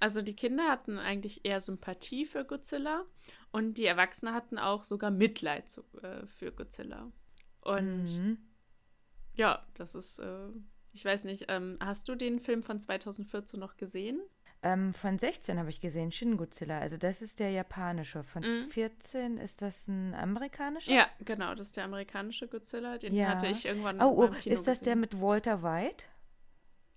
[0.00, 3.04] Also die Kinder hatten eigentlich eher Sympathie für Godzilla
[3.52, 7.12] und die Erwachsenen hatten auch sogar Mitleid zu, äh, für Godzilla.
[7.60, 8.38] Und mhm.
[9.34, 10.48] ja, das ist, äh,
[10.92, 14.20] ich weiß nicht, ähm, hast du den Film von 2014 noch gesehen?
[14.62, 16.80] Ähm, von 16 habe ich gesehen, Shin Godzilla.
[16.80, 18.22] Also das ist der japanische.
[18.22, 18.68] Von mhm.
[18.68, 20.92] 14 ist das ein amerikanischer?
[20.92, 22.98] Ja, genau, das ist der amerikanische Godzilla.
[22.98, 23.28] Den ja.
[23.28, 24.84] hatte ich irgendwann Oh, oh ist das gesehen.
[24.84, 26.06] der mit Walter White?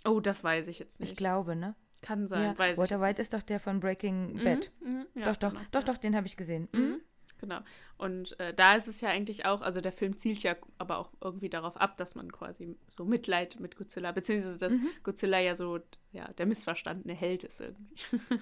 [0.06, 1.12] Oh, das weiß ich jetzt nicht.
[1.12, 1.76] Ich glaube, ne?
[2.02, 2.58] Kann sein, ja.
[2.58, 4.72] weiß Walter White ist doch der von Breaking mhm, Bad.
[4.82, 6.68] Mhm, ja, doch, doch, genau, doch, doch, den habe ich gesehen.
[6.74, 7.00] Mhm.
[7.44, 7.50] Mhm.
[7.50, 7.62] Genau.
[7.98, 11.12] Und äh, da ist es ja eigentlich auch, also der Film zielt ja aber auch
[11.22, 14.90] irgendwie darauf ab, dass man quasi so Mitleid mit Godzilla, beziehungsweise dass mhm.
[15.04, 15.80] Godzilla ja so
[16.12, 17.96] ja, der missverstandene Held ist irgendwie.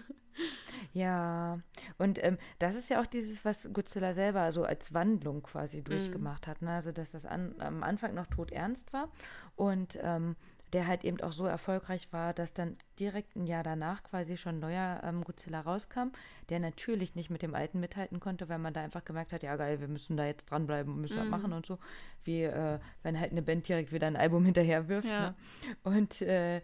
[0.94, 1.60] ja,
[1.98, 5.86] und ähm, das ist ja auch dieses, was Godzilla selber so als Wandlung quasi mhm.
[5.86, 6.62] durchgemacht hat.
[6.62, 6.72] Ne?
[6.72, 9.10] Also, dass das an, am Anfang noch todernst war
[9.56, 10.36] und ähm,
[10.74, 14.56] der halt eben auch so erfolgreich war, dass dann direkt ein Jahr danach quasi schon
[14.56, 16.12] ein neuer ähm, Godzilla rauskam,
[16.50, 19.56] der natürlich nicht mit dem alten mithalten konnte, weil man da einfach gemerkt hat, ja
[19.56, 21.22] geil, wir müssen da jetzt dranbleiben und müssen mhm.
[21.22, 21.78] das machen und so,
[22.24, 25.08] wie äh, wenn halt eine Band direkt wieder ein Album hinterher wirft.
[25.10, 25.30] Ja.
[25.30, 25.36] Ne?
[25.84, 26.62] Und äh,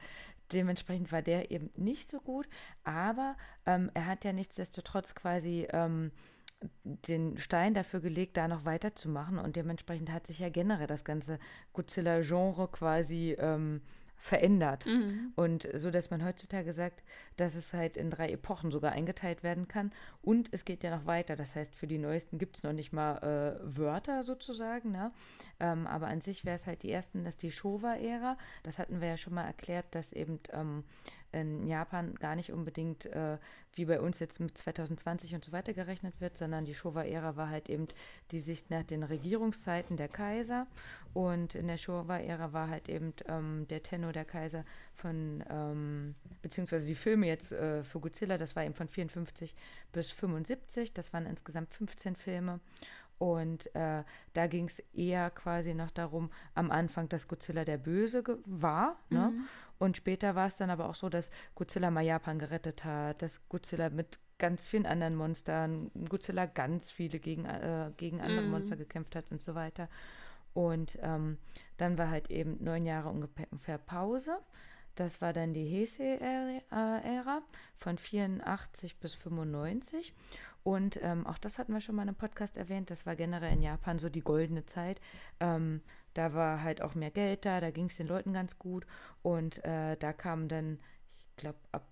[0.53, 2.47] dementsprechend war der eben nicht so gut,
[2.83, 6.11] aber ähm, er hat ja nichtsdestotrotz quasi ähm,
[6.83, 11.39] den Stein dafür gelegt, da noch weiterzumachen und dementsprechend hat sich ja generell das ganze
[11.73, 13.81] Godzilla-Genre quasi ähm,
[14.17, 14.85] verändert.
[14.85, 15.31] Mhm.
[15.35, 17.03] Und so, dass man heutzutage sagt,
[17.35, 19.91] dass es halt in drei Epochen sogar eingeteilt werden kann.
[20.21, 21.35] Und es geht ja noch weiter.
[21.35, 24.91] Das heißt, für die neuesten gibt es noch nicht mal äh, Wörter sozusagen.
[24.91, 25.11] Ne?
[25.59, 28.37] Ähm, aber an sich wäre es halt die ersten, das ist die Showa-Ära.
[28.63, 30.83] Das hatten wir ja schon mal erklärt, dass eben ähm,
[31.31, 33.37] in Japan gar nicht unbedingt äh,
[33.73, 37.49] wie bei uns jetzt mit 2020 und so weiter gerechnet wird, sondern die Showa-Ära war
[37.49, 37.87] halt eben
[38.31, 40.67] die Sicht nach den Regierungszeiten der Kaiser.
[41.13, 46.09] Und in der Showa-Ära war halt eben ähm, der Tenno der Kaiser von, ähm,
[46.41, 49.55] beziehungsweise die Filme jetzt äh, für Godzilla, das war eben von 54
[49.91, 52.59] bis 75, das waren insgesamt 15 Filme.
[53.19, 58.23] Und äh, da ging es eher quasi noch darum, am Anfang, dass Godzilla der Böse
[58.45, 58.97] war.
[59.09, 59.31] Ne?
[59.31, 59.47] Mhm.
[59.79, 63.47] Und später war es dann aber auch so, dass Godzilla mal Japan gerettet hat, dass
[63.49, 68.51] Godzilla mit ganz vielen anderen Monstern, Godzilla ganz viele gegen, äh, gegen andere mhm.
[68.51, 69.89] Monster gekämpft hat und so weiter.
[70.53, 71.37] Und ähm,
[71.77, 74.37] dann war halt eben neun Jahre ungefähr Pause.
[74.95, 77.43] Das war dann die Heisei-Ära
[77.77, 80.15] von 84 bis 95.
[80.63, 82.89] Und ähm, auch das hatten wir schon mal im Podcast erwähnt.
[82.89, 84.99] Das war generell in Japan so die goldene Zeit.
[85.39, 85.81] Ähm,
[86.17, 88.87] da war halt auch mehr Geld da, da ging es den Leuten ganz gut.
[89.21, 90.79] Und äh, da kam dann,
[91.29, 91.87] ich glaube, ab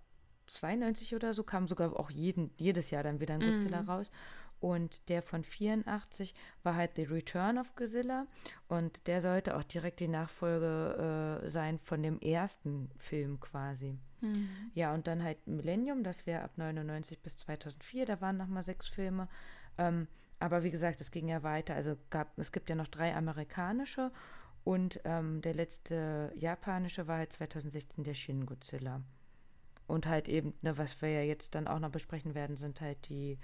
[0.48, 3.90] 92 oder so, kam sogar auch jeden, jedes Jahr dann wieder ein Godzilla mm.
[3.90, 4.12] raus.
[4.60, 6.34] Und der von 84
[6.64, 8.26] war halt The Return of Godzilla.
[8.68, 14.00] Und der sollte auch direkt die Nachfolge äh, sein von dem ersten Film quasi.
[14.22, 14.50] Mhm.
[14.74, 18.08] Ja, und dann halt Millennium, das wäre ab 99 bis 2004.
[18.08, 19.28] Da waren nochmal sechs Filme.
[19.78, 20.08] Ähm,
[20.40, 21.76] aber wie gesagt, es ging ja weiter.
[21.76, 24.12] Also gab, es gibt ja noch drei amerikanische
[24.64, 29.02] und ähm, der letzte japanische war halt 2016 der Shin Godzilla.
[29.88, 33.08] Und halt eben, ne, was wir ja jetzt dann auch noch besprechen werden, sind halt
[33.08, 33.38] die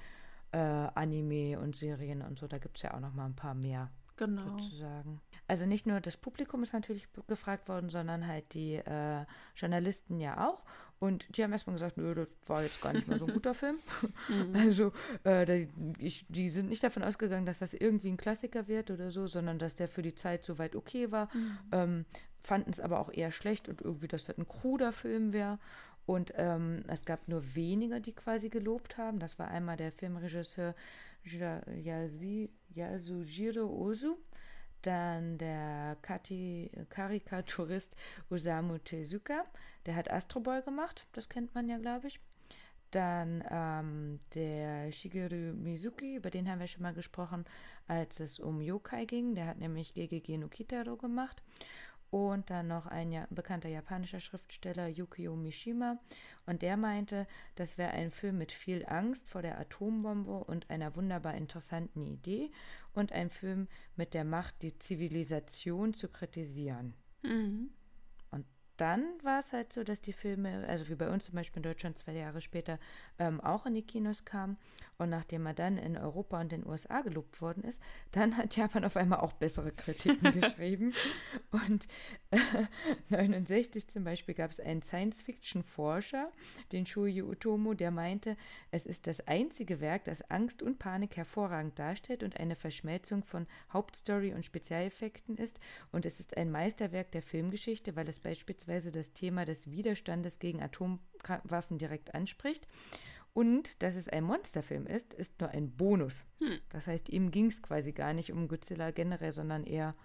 [0.51, 2.47] äh, Anime und Serien und so.
[2.47, 3.91] Da gibt es ja auch noch mal ein paar mehr.
[4.17, 4.41] Genau.
[4.41, 5.21] Sozusagen.
[5.47, 9.25] Also nicht nur das Publikum ist natürlich gefragt worden, sondern halt die äh,
[9.55, 10.63] Journalisten ja auch.
[11.01, 13.55] Und die haben erstmal gesagt, nö, das war jetzt gar nicht mal so ein guter
[13.55, 13.77] Film.
[14.29, 14.55] Mhm.
[14.55, 14.91] Also
[15.25, 19.25] äh, ich, die sind nicht davon ausgegangen, dass das irgendwie ein Klassiker wird oder so,
[19.25, 21.27] sondern dass der für die Zeit soweit okay war.
[21.33, 21.57] Mhm.
[21.71, 22.05] Ähm,
[22.39, 25.57] fanden es aber auch eher schlecht und irgendwie, dass das ein kruder Film wäre.
[26.05, 29.17] Und ähm, es gab nur wenige, die quasi gelobt haben.
[29.17, 30.75] Das war einmal der Filmregisseur
[32.75, 34.17] Yasujiro Ozu,
[34.81, 37.95] dann der Kati Karikaturist
[38.29, 39.45] Osamu Tezuka,
[39.85, 42.19] der hat Astro Boy gemacht, das kennt man ja, glaube ich.
[42.91, 47.45] Dann ähm, der Shigeru Mizuki, über den haben wir schon mal gesprochen,
[47.87, 49.33] als es um Yokai ging.
[49.33, 51.41] Der hat nämlich GGG no Kitaro gemacht.
[52.11, 55.97] Und dann noch ein ja bekannter japanischer Schriftsteller Yukio Mishima.
[56.45, 60.95] Und der meinte, das wäre ein Film mit viel Angst vor der Atombombe und einer
[60.95, 62.51] wunderbar interessanten Idee
[62.93, 66.93] und ein Film mit der Macht, die Zivilisation zu kritisieren.
[67.23, 67.71] Mhm
[68.81, 71.69] dann war es halt so, dass die Filme, also wie bei uns zum Beispiel in
[71.69, 72.79] Deutschland zwei Jahre später,
[73.19, 74.57] ähm, auch in die Kinos kamen.
[74.97, 78.83] Und nachdem er dann in Europa und den USA gelobt worden ist, dann hat Japan
[78.83, 80.93] auf einmal auch bessere Kritiken geschrieben.
[81.51, 81.87] Und
[82.31, 82.37] äh,
[83.09, 86.31] 69 zum Beispiel gab es einen Science-Fiction-Forscher,
[86.71, 88.35] den Shuyi Utomo, der meinte,
[88.71, 93.45] es ist das einzige Werk, das Angst und Panik hervorragend darstellt und eine Verschmelzung von
[93.73, 95.59] Hauptstory und Spezialeffekten ist.
[95.91, 100.61] Und es ist ein Meisterwerk der Filmgeschichte, weil es beispielsweise das Thema des Widerstandes gegen
[100.61, 102.67] Atomwaffen direkt anspricht.
[103.33, 106.25] Und dass es ein Monsterfilm ist, ist nur ein Bonus.
[106.39, 106.59] Hm.
[106.69, 109.95] Das heißt, ihm ging es quasi gar nicht um Godzilla generell, sondern eher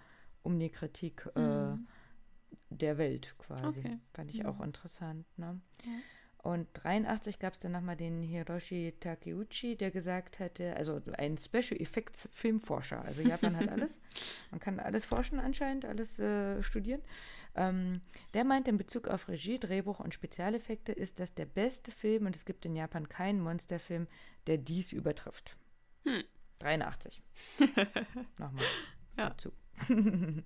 [0.43, 1.87] um die Kritik äh, Mhm.
[2.69, 3.79] der Welt quasi.
[3.79, 3.99] Okay.
[4.13, 4.45] Fand ich Mhm.
[4.45, 5.25] auch interessant.
[5.37, 5.59] Ne?
[5.83, 5.91] Ja.
[6.47, 11.77] Und 83 gab es dann nochmal den Hiroshi Takeuchi, der gesagt hatte, also ein Special
[11.81, 13.03] Effects Filmforscher.
[13.03, 13.99] Also Japan hat alles.
[14.51, 17.01] Man kann alles forschen anscheinend, alles äh, studieren.
[17.53, 17.99] Ähm,
[18.33, 22.33] der meint in Bezug auf Regie, Drehbuch und Spezialeffekte ist das der beste Film und
[22.37, 24.07] es gibt in Japan keinen Monsterfilm,
[24.47, 25.57] der dies übertrifft.
[26.05, 26.23] Hm.
[26.59, 27.21] 83.
[28.37, 28.63] Nochmal
[29.17, 29.31] Ja.
[29.31, 29.51] dazu.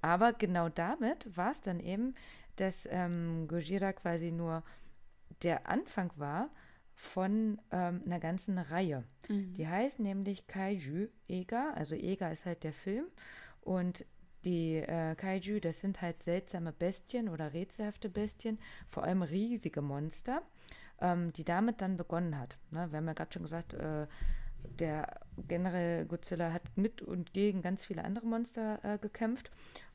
[0.00, 2.14] Aber genau damit war es dann eben,
[2.54, 4.62] dass ähm, Gojira quasi nur
[5.42, 6.50] der Anfang war
[6.94, 9.04] von ähm, einer ganzen Reihe.
[9.28, 9.54] Mhm.
[9.54, 13.06] Die heißt nämlich Kaiju Ega, also Ega ist halt der Film
[13.60, 14.04] und
[14.44, 20.42] die äh, Kaiju, das sind halt seltsame Bestien oder rätselhafte Bestien, vor allem riesige Monster,
[21.00, 22.58] ähm, die damit dann begonnen hat.
[22.70, 22.90] Ne?
[22.90, 24.06] Wir haben ja gerade schon gesagt, äh,
[24.78, 29.50] der generell Godzilla hat mit und gegen ganz viele andere Monster äh, gekämpft.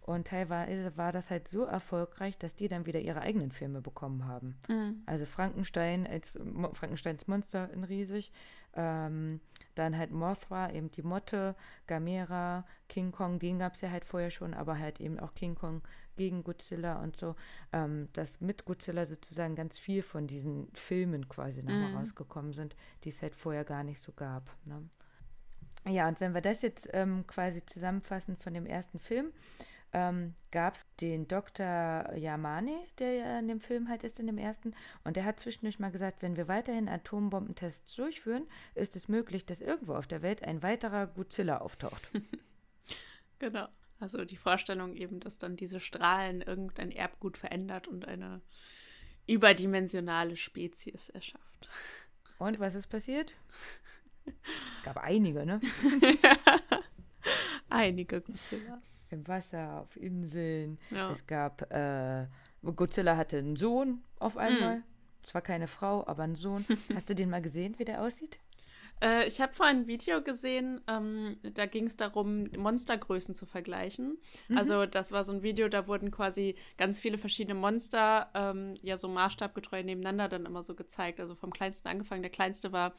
[0.08, 4.26] Und teilweise war das halt so erfolgreich, dass die dann wieder ihre eigenen Filme bekommen
[4.26, 4.56] haben.
[4.70, 5.04] Mhm.
[5.06, 8.32] Also Frankenstein als Mo Frankensteins Monster in riesig.
[8.74, 9.42] Ähm,
[9.76, 11.56] dann halt Mothra, eben die Motte,
[11.88, 15.56] Gamera, King Kong, den gab es ja halt vorher schon, aber halt eben auch King
[15.56, 15.82] Kong
[16.16, 17.36] gegen Godzilla und so.
[17.74, 21.98] Ähm, dass mit Godzilla sozusagen ganz viel von diesen Filmen quasi nochmal Mhm.
[21.98, 24.50] rausgekommen sind, die es halt vorher gar nicht so gab.
[24.64, 24.88] Ne?
[25.86, 29.32] Ja, und wenn wir das jetzt ähm, quasi zusammenfassen von dem ersten Film,
[29.98, 32.14] ähm, gab es den Dr.
[32.16, 34.76] Yamane, der ja in dem Film halt ist, in dem ersten.
[35.04, 39.60] Und der hat zwischendurch mal gesagt, wenn wir weiterhin Atombombentests durchführen, ist es möglich, dass
[39.60, 42.10] irgendwo auf der Welt ein weiterer Godzilla auftaucht.
[43.40, 43.68] Genau.
[44.00, 48.42] Also die Vorstellung eben, dass dann diese Strahlen irgendein Erbgut verändert und eine
[49.28, 51.70] überdimensionale Spezies erschafft.
[52.40, 53.36] Und was ist passiert?
[54.74, 55.62] Es gab einige, ne?
[57.70, 58.82] Einige Godzilla.
[59.10, 60.80] Im Wasser, auf Inseln.
[60.92, 61.10] Ja.
[61.10, 62.28] Es gab, äh,
[62.76, 64.84] Godzilla hatte einen Sohn auf einmal.
[65.24, 66.66] Zwar keine Frau, aber einen Sohn.
[66.96, 68.40] Hast du den mal gesehen, wie der aussieht?
[69.02, 74.18] Äh, ich habe vorhin ein Video gesehen, ähm, da ging es darum, Monstergrößen zu vergleichen.
[74.56, 78.98] Also das war so ein Video, da wurden quasi ganz viele verschiedene Monster ähm, ja
[78.98, 81.20] so maßstabgetreu nebeneinander dann immer so gezeigt.
[81.20, 82.24] Also vom kleinsten angefangen.
[82.24, 82.94] Der kleinste war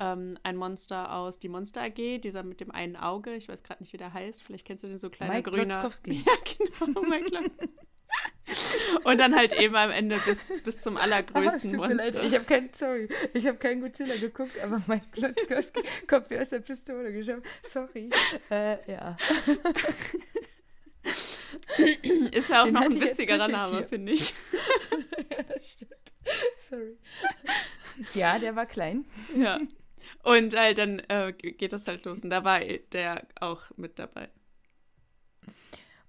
[0.00, 3.34] ähm, ein Monster aus die Monster AG, dieser mit dem einen Auge.
[3.34, 4.42] Ich weiß gerade nicht, wie der heißt.
[4.42, 5.90] Vielleicht kennst du den so kleiner Mike grüner.
[6.06, 6.32] Ja,
[6.80, 7.50] genau, Mike.
[9.04, 12.24] Und dann halt eben am Ende bis, bis zum allergrößten mir leid, Monster.
[12.24, 16.48] ich habe keinen, sorry, ich habe keinen Godzilla geguckt, aber mein Klotzkowski kommt wie aus
[16.48, 17.44] der Pistole geschossen.
[17.62, 18.10] Sorry.
[18.50, 19.16] Äh, ja.
[22.32, 24.34] Ist ja auch Den noch ein witzigerer Name, finde ich.
[25.30, 25.94] ja, das stimmt.
[26.56, 26.98] Sorry.
[28.14, 29.04] Ja, der war klein.
[29.36, 29.60] Ja.
[30.22, 32.24] Und halt dann äh, geht das halt los.
[32.24, 34.28] Und da war der auch mit dabei.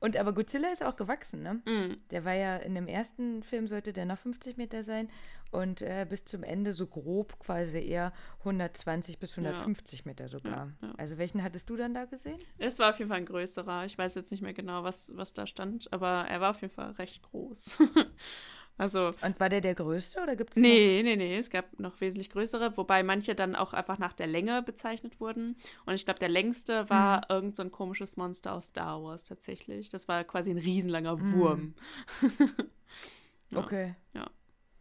[0.02, 1.62] Und aber Godzilla ist auch gewachsen, ne?
[1.66, 1.98] Mm.
[2.10, 5.10] Der war ja in dem ersten Film sollte der noch 50 Meter sein
[5.52, 10.72] und äh, bis zum Ende so grob quasi eher 120 bis 150 Meter sogar.
[10.82, 10.94] Ja, ja.
[10.98, 12.40] Also welchen hattest du dann da gesehen?
[12.58, 13.86] Es war auf jeden Fall ein größerer.
[13.86, 16.74] Ich weiß jetzt nicht mehr genau, was, was da stand, aber er war auf jeden
[16.74, 17.80] Fall recht groß.
[18.77, 22.01] also, Und war der der größte oder gibt es nee, nee, nee, es gab noch
[22.01, 25.55] wesentlich größere, wobei manche dann auch einfach nach der Länge bezeichnet wurden.
[25.86, 29.89] Und ich glaube, der längste war irgend so ein komisches Monster aus Star Wars tatsächlich.
[29.89, 31.75] Das war quasi ein riesenlanger Wurm.
[32.21, 32.47] Ja.
[33.53, 33.95] Okay.
[34.13, 34.29] Ja.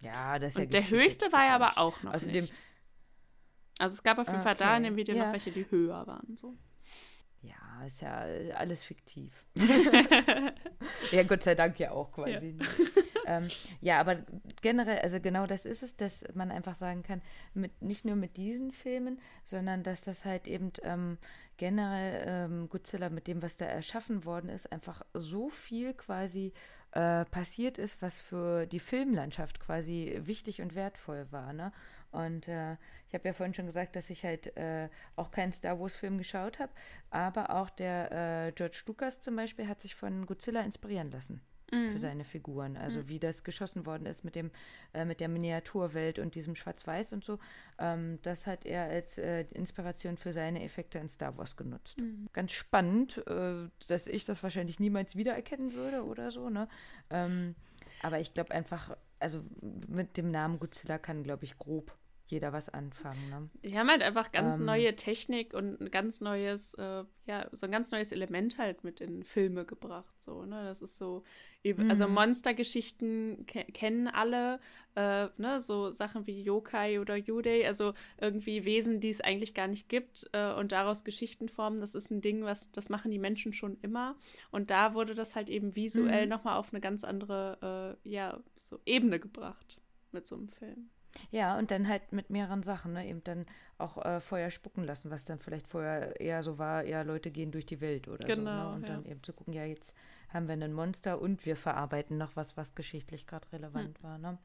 [0.00, 2.52] Ja, das ist ja Und der höchste war ja aber auch noch Außerdem, nicht.
[3.78, 5.24] Also es gab auf jeden Fall da in Okay, dem Video ja.
[5.26, 6.36] noch welche, die höher waren.
[6.36, 6.54] So.
[7.42, 8.24] ja, ist ja
[8.56, 9.32] alles fiktiv.
[11.10, 12.56] ja, Gott sei Dank ja auch quasi.
[13.30, 13.46] Ähm,
[13.80, 14.16] ja, aber
[14.60, 17.22] generell, also genau das ist es, dass man einfach sagen kann,
[17.54, 21.16] mit, nicht nur mit diesen Filmen, sondern dass das halt eben ähm,
[21.56, 26.52] generell ähm, Godzilla mit dem, was da erschaffen worden ist, einfach so viel quasi
[26.90, 31.52] äh, passiert ist, was für die Filmlandschaft quasi wichtig und wertvoll war.
[31.52, 31.70] Ne?
[32.10, 32.72] Und äh,
[33.06, 36.58] ich habe ja vorhin schon gesagt, dass ich halt äh, auch keinen Star Wars-Film geschaut
[36.58, 36.72] habe,
[37.10, 41.40] aber auch der äh, George Lucas zum Beispiel hat sich von Godzilla inspirieren lassen
[41.70, 41.86] mhm.
[41.86, 42.76] für seine Figuren.
[42.76, 43.08] Also mhm.
[43.08, 44.50] wie das geschossen worden ist mit dem,
[44.92, 47.38] äh, mit der Miniaturwelt und diesem Schwarz-Weiß und so.
[47.78, 51.98] Ähm, das hat er als äh, Inspiration für seine Effekte in Star Wars genutzt.
[51.98, 52.28] Mhm.
[52.32, 56.68] Ganz spannend, äh, dass ich das wahrscheinlich niemals wiedererkennen würde oder so, ne?
[57.10, 57.54] Ähm,
[58.02, 59.42] aber ich glaube einfach, also
[59.88, 61.92] mit dem Namen Godzilla kann, glaube ich, grob
[62.30, 63.28] jeder was anfangen.
[63.30, 63.50] Ne?
[63.64, 67.66] Die haben halt einfach ganz ähm, neue Technik und ein ganz neues, äh, ja, so
[67.66, 70.20] ein ganz neues Element halt mit in Filme gebracht.
[70.20, 70.64] So, ne?
[70.64, 71.24] Das ist so,
[71.88, 72.14] also mhm.
[72.14, 74.60] Monstergeschichten ke kennen alle,
[74.94, 75.60] äh, ne?
[75.60, 80.30] so Sachen wie Yokai oder Yudei, also irgendwie Wesen, die es eigentlich gar nicht gibt
[80.32, 83.76] äh, und daraus Geschichten formen, das ist ein Ding, was, das machen die Menschen schon
[83.82, 84.16] immer.
[84.50, 86.30] Und da wurde das halt eben visuell mhm.
[86.30, 89.80] nochmal auf eine ganz andere, äh, ja, so Ebene gebracht
[90.12, 90.90] mit so einem Film.
[91.30, 93.06] Ja, und dann halt mit mehreren Sachen, ne?
[93.06, 93.46] Eben dann
[93.78, 97.50] auch äh, Feuer spucken lassen, was dann vielleicht vorher eher so war, ja, Leute gehen
[97.50, 98.68] durch die Welt oder genau, so.
[98.68, 98.74] Ne?
[98.74, 98.88] Und ja.
[98.88, 99.94] dann eben zu gucken, ja, jetzt
[100.28, 104.04] haben wir einen Monster und wir verarbeiten noch was, was geschichtlich gerade relevant hm.
[104.04, 104.18] war.
[104.18, 104.38] Ne?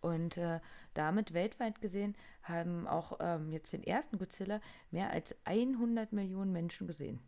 [0.00, 0.60] Und äh,
[0.94, 6.86] damit weltweit gesehen haben auch ähm, jetzt den ersten Godzilla mehr als 100 Millionen Menschen
[6.86, 7.18] gesehen.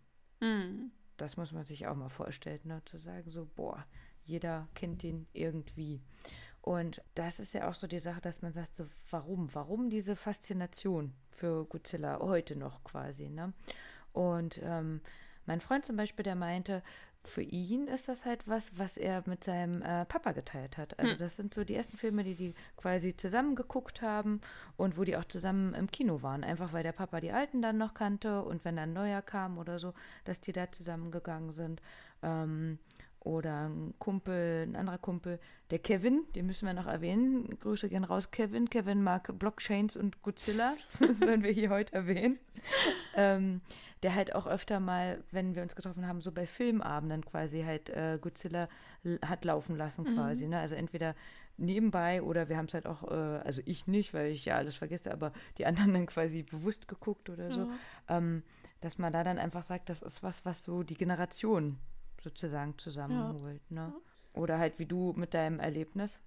[0.41, 0.93] Mhm.
[1.16, 2.83] Das muss man sich auch mal vorstellen, ne?
[2.85, 3.85] zu sagen, so, boah,
[4.24, 6.01] jeder kennt ihn irgendwie.
[6.68, 9.48] Und das ist ja auch so die Sache, dass man sagt, so, warum?
[9.54, 13.30] Warum diese Faszination für Godzilla heute noch quasi?
[13.30, 13.54] Ne?
[14.12, 15.00] Und ähm,
[15.46, 16.82] mein Freund zum Beispiel, der meinte,
[17.24, 20.98] für ihn ist das halt was, was er mit seinem äh, Papa geteilt hat.
[20.98, 21.18] Also hm.
[21.18, 24.42] das sind so die ersten Filme, die die quasi zusammen geguckt haben
[24.76, 26.44] und wo die auch zusammen im Kino waren.
[26.44, 29.78] Einfach weil der Papa die Alten dann noch kannte und wenn dann neuer kam oder
[29.78, 29.94] so,
[30.26, 31.80] dass die da zusammengegangen sind.
[32.22, 32.78] Ähm,
[33.20, 35.38] oder ein Kumpel, ein anderer Kumpel,
[35.70, 37.58] der Kevin, den müssen wir noch erwähnen.
[37.60, 38.70] Grüße gehen raus, Kevin.
[38.70, 40.74] Kevin mag Blockchains und Godzilla.
[41.00, 42.38] Das sollen wir hier heute erwähnen.
[43.14, 43.60] ähm,
[44.02, 47.90] der halt auch öfter mal, wenn wir uns getroffen haben, so bei Filmabenden quasi halt
[47.90, 48.68] äh, Godzilla
[49.24, 50.14] hat laufen lassen mhm.
[50.14, 50.46] quasi.
[50.46, 50.58] Ne?
[50.58, 51.14] Also entweder
[51.56, 54.76] nebenbei oder wir haben es halt auch, äh, also ich nicht, weil ich ja alles
[54.76, 57.62] vergesse, aber die anderen dann quasi bewusst geguckt oder so.
[58.08, 58.16] Ja.
[58.16, 58.42] Ähm,
[58.80, 61.78] dass man da dann einfach sagt, das ist was, was so die Generation
[62.22, 63.62] sozusagen zusammenholt.
[63.70, 63.88] Ja.
[63.88, 63.94] Ne?
[64.34, 66.20] Oder halt wie du mit deinem Erlebnis.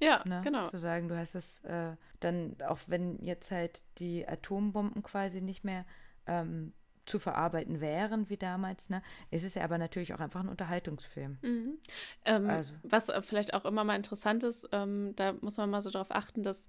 [0.00, 0.40] Ja, ne?
[0.44, 0.66] genau.
[0.66, 5.64] Zu sagen, du hast es äh, dann, auch wenn jetzt halt die Atombomben quasi nicht
[5.64, 5.84] mehr
[6.26, 6.72] ähm,
[7.08, 9.02] zu verarbeiten wären wie damals, ne?
[9.30, 11.38] Es ist ja aber natürlich auch einfach ein Unterhaltungsfilm.
[11.42, 11.78] Mhm.
[12.26, 12.74] Ähm, also.
[12.82, 16.42] Was vielleicht auch immer mal interessant ist, ähm, da muss man mal so darauf achten,
[16.42, 16.68] dass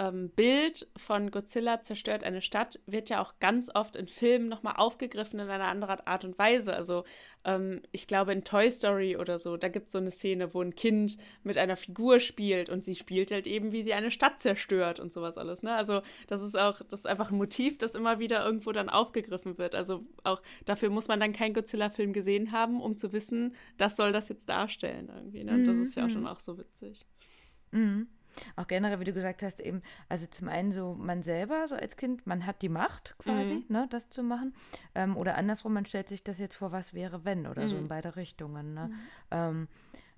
[0.00, 4.76] ähm, Bild von Godzilla zerstört eine Stadt wird ja auch ganz oft in Filmen nochmal
[4.78, 6.74] aufgegriffen in einer anderen Art und Weise.
[6.74, 7.04] Also
[7.44, 10.62] ähm, ich glaube in Toy Story oder so, da gibt es so eine Szene, wo
[10.62, 14.40] ein Kind mit einer Figur spielt und sie spielt halt eben, wie sie eine Stadt
[14.40, 15.62] zerstört und sowas alles.
[15.62, 15.74] Ne?
[15.74, 19.58] Also das ist auch, das ist einfach ein Motiv, das immer wieder irgendwo dann aufgegriffen
[19.58, 19.74] wird.
[19.74, 24.12] Also auch dafür muss man dann keinen Godzilla-Film gesehen haben, um zu wissen, das soll
[24.12, 25.44] das jetzt darstellen irgendwie.
[25.44, 25.52] Ne?
[25.52, 26.12] Und das ist ja auch mhm.
[26.12, 27.04] schon auch so witzig.
[27.70, 28.08] Mhm.
[28.56, 31.96] Auch generell, wie du gesagt hast, eben, also zum einen so man selber, so als
[31.96, 33.64] Kind, man hat die Macht quasi, mhm.
[33.68, 34.54] ne, das zu machen.
[34.94, 37.68] Ähm, oder andersrum, man stellt sich das jetzt vor, was wäre, wenn, oder mhm.
[37.68, 38.74] so in beide Richtungen.
[38.74, 38.88] Ne?
[38.88, 38.98] Mhm.
[39.30, 39.68] Ähm,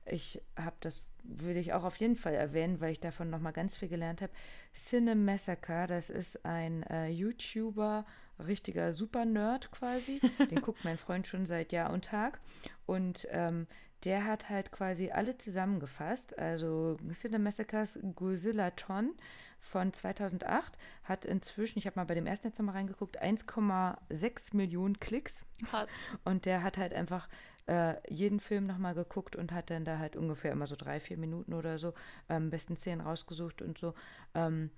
[0.07, 3.77] ich habe das, würde ich auch auf jeden Fall erwähnen, weil ich davon nochmal ganz
[3.77, 4.33] viel gelernt habe.
[4.75, 8.05] Cine Massacre, das ist ein äh, YouTuber,
[8.39, 10.21] richtiger Super-Nerd quasi.
[10.51, 12.41] Den guckt mein Freund schon seit Jahr und Tag.
[12.87, 13.67] Und ähm,
[14.05, 16.39] der hat halt quasi alle zusammengefasst.
[16.39, 19.15] Also Cinema Massacres Godzilla-Ton
[19.61, 24.99] von 2008 hat inzwischen, ich habe mal bei dem ersten jetzt nochmal reingeguckt, 1,6 Millionen
[24.99, 25.45] Klicks.
[25.65, 25.91] Krass.
[26.25, 27.29] Und der hat halt einfach
[27.67, 31.17] äh, jeden Film nochmal geguckt und hat dann da halt ungefähr immer so drei, vier
[31.17, 31.95] Minuten oder so
[32.29, 33.95] ähm, besten Szenen rausgesucht und so.
[34.35, 34.71] Ähm,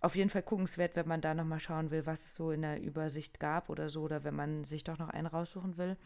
[0.00, 2.80] auf jeden Fall guckenswert, wenn man da nochmal schauen will, was es so in der
[2.80, 5.96] Übersicht gab oder so, oder wenn man sich doch noch einen raussuchen will.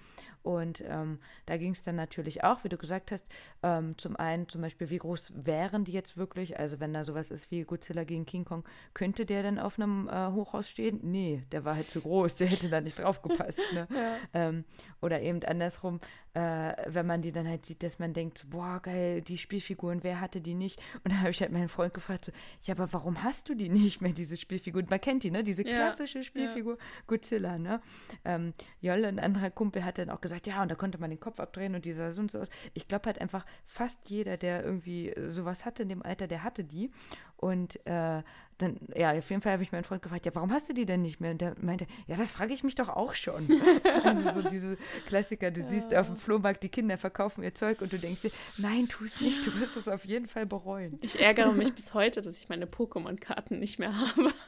[0.43, 3.27] Und ähm, da ging es dann natürlich auch, wie du gesagt hast,
[3.63, 6.59] ähm, zum einen zum Beispiel, wie groß wären die jetzt wirklich?
[6.59, 8.65] Also wenn da sowas ist wie Godzilla gegen King Kong,
[8.95, 11.01] könnte der denn auf einem äh, Hochhaus stehen?
[11.03, 13.61] Nee, der war halt zu groß, der hätte da nicht drauf gepasst.
[13.73, 13.87] Ne?
[13.95, 14.17] ja.
[14.35, 14.65] ähm,
[15.01, 16.01] oder eben andersrum,
[16.35, 20.21] äh, wenn man die dann halt sieht, dass man denkt, boah, geil, die Spielfiguren, wer
[20.21, 20.81] hatte die nicht?
[21.05, 22.33] Und da habe ich halt meinen Freund gefragt, so,
[22.63, 24.01] ja, aber warum hast du die nicht?
[24.01, 24.83] mehr diese Spielfigur.
[24.89, 25.43] Man kennt die, ne?
[25.43, 27.81] Diese Ja, klassische Spielfigur Godzilla, ne?
[28.25, 31.21] Ähm, Jolle, ein anderer Kumpel, hat dann auch gesagt, ja, und da konnte man den
[31.21, 32.49] Kopf abdrehen und die sah so und so aus.
[32.75, 36.65] Ich glaube halt einfach, fast jeder, der irgendwie sowas hatte in dem Alter, der hatte
[36.65, 36.91] die.
[37.37, 38.23] Und äh,
[38.59, 40.87] dann, ja, auf jeden Fall habe ich meinen Freund gefragt, ja, warum hast du die
[40.87, 41.33] denn nicht mehr?
[41.33, 43.49] Und der meinte, ja, das frage ich mich doch auch schon.
[44.05, 44.77] also so diese
[45.07, 48.31] Klassiker, du siehst auf dem Flohmarkt, die Kinder verkaufen ihr Zeug und du denkst dir,
[48.57, 50.99] nein, tu es nicht, du wirst es auf jeden Fall bereuen.
[51.03, 54.33] Ich ärgere mich bis heute, dass ich meine Pokémon-Karten nicht mehr habe.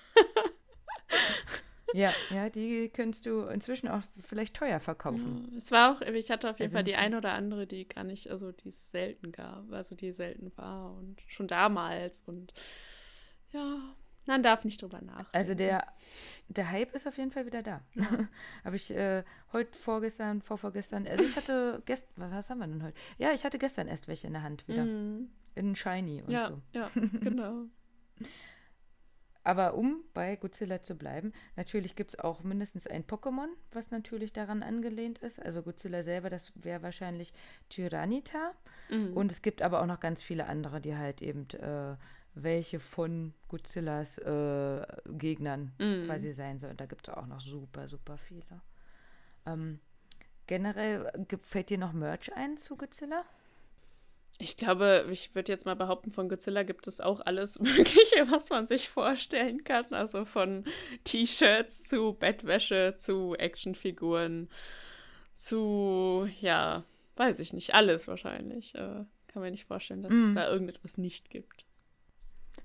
[1.93, 5.53] Ja, ja, die könntest du inzwischen auch vielleicht teuer verkaufen.
[5.57, 8.05] Es war auch, ich hatte auf jeden Also Fall die eine oder andere, die gar
[8.05, 12.53] nicht, also die es selten gab, also die selten war und schon damals und
[13.53, 13.79] ja,
[14.27, 15.33] man darf nicht drüber nach.
[15.33, 15.87] Also der,
[16.49, 17.81] der Hype ist auf jeden Fall wieder da.
[18.65, 19.23] Habe ich äh,
[19.53, 22.99] heute, vorgestern, vorvorgestern, also ich hatte gestern, was haben wir denn heute?
[23.19, 24.85] Ja, ich hatte gestern erst welche in der Hand wieder.
[24.85, 25.31] Mhm.
[25.55, 26.61] In Shiny und Ja, so.
[26.79, 27.67] ja, genau.
[29.47, 34.33] Aber um bei Godzilla zu bleiben, natürlich gibt es auch mindestens ein Pokémon, was natürlich
[34.33, 35.41] daran angelehnt ist.
[35.41, 37.33] Also Godzilla selber, das wäre wahrscheinlich
[37.69, 38.55] Tyranitar.
[38.91, 39.17] Mhm.
[39.17, 41.95] Und es gibt aber auch noch ganz viele andere, die halt eben äh,
[42.35, 46.07] welche von Godzillas äh, Gegnern Mhm.
[46.07, 46.77] quasi sein sollen.
[46.77, 48.61] Da gibt es auch noch super, super viele.
[49.47, 49.79] Ähm,
[50.49, 53.25] generell, gibt- fällt dir noch Merch ein zu Godzilla?
[54.39, 58.51] Ich glaube, ich würde jetzt mal behaupten, von Godzilla gibt es auch alles Mögliche, was
[58.51, 59.87] man sich vorstellen kann.
[59.95, 60.65] Also von
[61.05, 64.51] T-Shirts zu Bettwäsche zu Actionfiguren
[65.35, 66.85] zu, ja,
[67.17, 68.75] weiß ich nicht, alles wahrscheinlich.
[68.75, 70.35] Äh, kann mir nicht vorstellen, dass es Mhm.
[70.35, 71.65] da irgendetwas nicht gibt.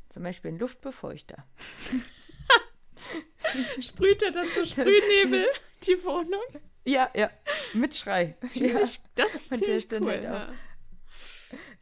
[0.10, 1.46] Zum Beispiel ein Luftbefeuchter.
[3.82, 5.46] Sprüht er dann so Sprühnebel
[5.88, 6.42] die Wohnung?
[6.86, 7.30] Ja, ja,
[7.74, 8.36] mit Schrei.
[8.42, 8.48] Ja.
[8.48, 10.12] Ziemlich, Das ist Und der ist dann cool.
[10.12, 10.54] halt auch- ja.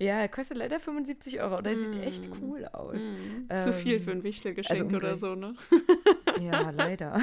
[0.02, 1.62] Ja, er kostet leider 75 Euro.
[1.62, 2.34] Der sieht echt Mm.
[2.41, 3.02] cool aus.
[3.02, 3.50] Mhm.
[3.60, 5.56] Zu viel für ein Ähm, Wichtelgeschenk also oder so, ne?
[6.39, 7.20] Ja, leider.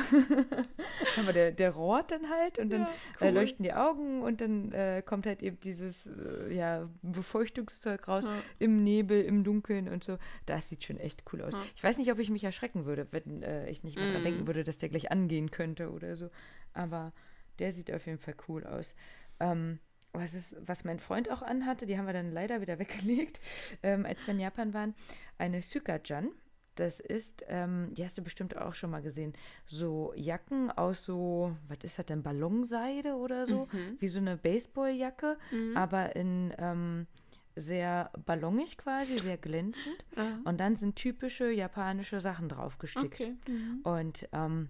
[1.17, 2.89] Aber der, der rohrt dann halt und dann Ja,
[3.21, 3.35] äh, cool.
[3.35, 8.43] leuchten die Augen und dann äh, kommt halt eben dieses äh, ja, Befeuchtungszeug raus Ja.
[8.59, 10.19] im Nebel, im Dunkeln und so.
[10.45, 11.55] Das sieht schon echt cool aus.
[11.55, 11.63] Ja.
[11.75, 14.25] Ich weiß nicht, ob ich mich erschrecken würde, wenn äh, ich nicht mehr dran Mm.
[14.25, 16.29] denken würde, dass der gleich angehen könnte oder so.
[16.75, 17.13] Aber
[17.59, 18.95] der sieht auf jeden Fall cool aus.
[19.41, 19.79] Ähm,
[20.19, 23.41] was, ist, was mein Freund auch anhatte, die haben wir dann leider wieder weggelegt,
[23.83, 24.95] ähm, als wir in Japan waren,
[25.39, 26.31] eine Sykajan.
[26.75, 29.33] Das ist, ähm, die hast du bestimmt auch schon mal gesehen,
[29.65, 33.97] so Jacken aus so, was ist das denn, Ballonseide oder so, Mhm.
[33.99, 35.75] wie so eine Baseballjacke, Mhm.
[35.77, 37.07] aber in ähm,
[37.55, 39.97] sehr ballongig quasi, sehr glänzend.
[40.17, 43.07] Ah, Und dann sind typische japanische Sachen drauf gestickt.
[43.15, 43.35] okay.
[43.49, 43.81] Mhm.
[43.83, 44.69] Und ähm,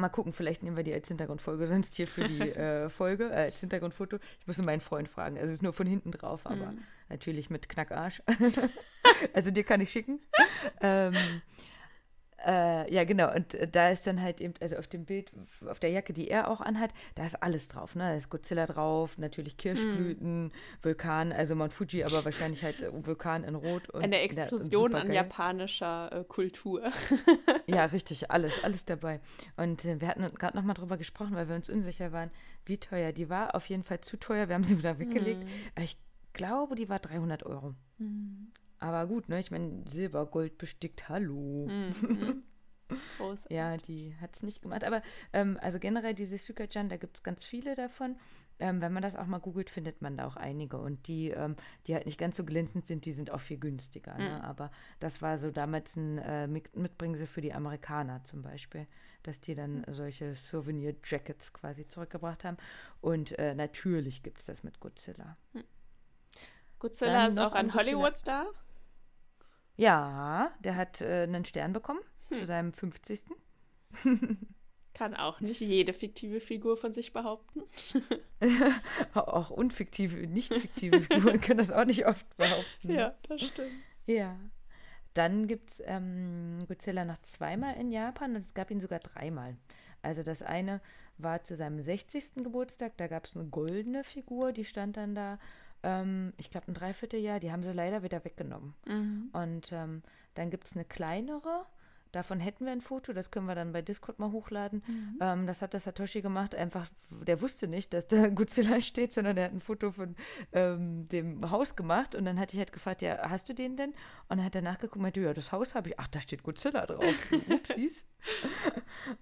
[0.00, 3.34] mal gucken, vielleicht nehmen wir die als Hintergrundfolge, sonst hier für die äh, Folge, äh,
[3.44, 4.16] als Hintergrundfoto.
[4.40, 5.36] Ich muss nur meinen Freund fragen.
[5.36, 6.82] Also es ist nur von hinten drauf, aber Mhm.
[7.08, 8.22] natürlich mit Knackarsch.
[9.32, 10.20] also dir kann ich schicken.
[10.80, 11.14] ähm,
[12.46, 13.34] äh, ja, genau.
[13.34, 15.32] Und äh, da ist dann halt eben, also auf dem Bild,
[15.66, 17.94] auf der Jacke, die er auch anhat, da ist alles drauf.
[17.94, 18.04] Ne?
[18.04, 23.44] Da ist Godzilla drauf, natürlich Kirschblüten, Vulkan, also Mount Fuji, aber wahrscheinlich halt äh, Vulkan
[23.44, 23.88] in Rot.
[23.90, 25.14] Und, Eine ja, Explosion an supergeil.
[25.14, 26.90] japanischer äh, Kultur.
[27.66, 29.20] Ja, richtig, alles, alles dabei.
[29.56, 32.30] Und äh, wir hatten gerade noch mal drüber gesprochen, weil wir uns unsicher waren,
[32.64, 33.54] wie teuer die war.
[33.54, 35.46] Auf jeden Fall zu teuer, wir haben sie wieder weggelegt.
[35.74, 35.96] Aber Ich
[36.32, 37.74] glaube, die war 300 Euro.
[38.80, 39.38] Aber gut, ne?
[39.38, 41.68] Ich meine, Silber, Gold bestickt, hallo.
[41.68, 42.42] Mhm.
[43.18, 43.46] Groß.
[43.50, 44.82] Ja, die hat es nicht gemacht.
[44.84, 45.02] Aber
[45.32, 48.16] ähm, also generell diese Sukajan, da gibt es ganz viele davon.
[48.58, 50.78] Ähm, wenn man das auch mal googelt, findet man da auch einige.
[50.78, 51.56] Und die, ähm,
[51.86, 54.16] die halt nicht ganz so glänzend sind, die sind auch viel günstiger.
[54.16, 54.36] Ne?
[54.36, 54.44] Mhm.
[54.44, 58.86] Aber das war so damals ein äh, Mit Mitbringsel für die Amerikaner zum Beispiel,
[59.22, 62.56] dass die dann solche Souvenir-Jackets quasi zurückgebracht haben.
[63.00, 65.36] Und äh, natürlich gibt es das mit Godzilla.
[66.78, 67.72] Godzilla Dann ist auch ein.
[67.72, 68.46] Hollywood-Star.
[69.80, 72.36] Ja, der hat äh, einen Stern bekommen Hm.
[72.36, 73.24] zu seinem 50.
[74.94, 77.62] Kann auch nicht jede fiktive Figur von sich behaupten.
[79.14, 82.90] Auch unfiktive, nicht fiktive Figuren können das auch nicht oft behaupten.
[82.92, 83.72] Ja, das stimmt.
[84.06, 84.38] Ja.
[85.14, 89.56] Dann gibt es ähm, Godzilla noch zweimal in Japan und es gab ihn sogar dreimal.
[90.02, 90.80] Also das eine
[91.18, 92.36] war zu seinem 60.
[92.36, 95.38] Geburtstag, da gab es eine goldene Figur, die stand dann da,
[95.82, 98.74] ähm, ich glaube ein Dreivierteljahr, die haben sie leider wieder weggenommen.
[98.86, 99.30] Mhm.
[99.32, 100.02] Und ähm,
[100.34, 101.66] dann gibt es eine kleinere,
[102.12, 104.82] davon hätten wir ein Foto, das können wir dann bei Discord mal hochladen.
[105.20, 109.36] Ähm, das hat der Satoshi gemacht, einfach, der wusste nicht, dass da Godzilla steht, sondern
[109.36, 110.16] er hat ein Foto von
[110.52, 113.90] ähm, dem Haus gemacht und dann hatte ich halt gefragt, ja, hast du den denn?
[114.28, 116.42] Und dann hat er nachgeguckt und meinte, ja, das Haus habe ich, ach, da steht
[116.42, 117.04] Godzilla drauf.
[117.48, 118.06] Upsis.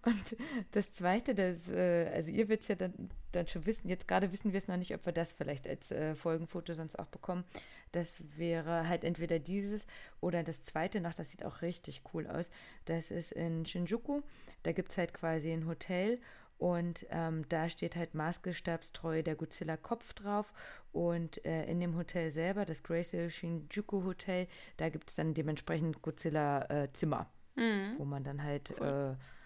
[0.04, 0.36] und
[0.72, 4.32] das Zweite, das, äh, also ihr werdet es ja dann, dann schon wissen, jetzt gerade
[4.32, 7.44] wissen wir es noch nicht, ob wir das vielleicht als äh, Folgenfoto sonst auch bekommen.
[7.92, 9.86] Das wäre halt entweder dieses
[10.20, 12.50] oder das zweite noch, das sieht auch richtig cool aus.
[12.84, 14.22] Das ist in Shinjuku.
[14.62, 16.18] Da gibt es halt quasi ein Hotel
[16.58, 20.52] und ähm, da steht halt maßgestabstreu der Godzilla-Kopf drauf.
[20.92, 26.02] Und äh, in dem Hotel selber, das Gracie Shinjuku Hotel, da gibt es dann dementsprechend
[26.02, 27.98] Godzilla-Zimmer, äh, mhm.
[27.98, 29.16] wo man dann halt cool.
[29.16, 29.37] äh,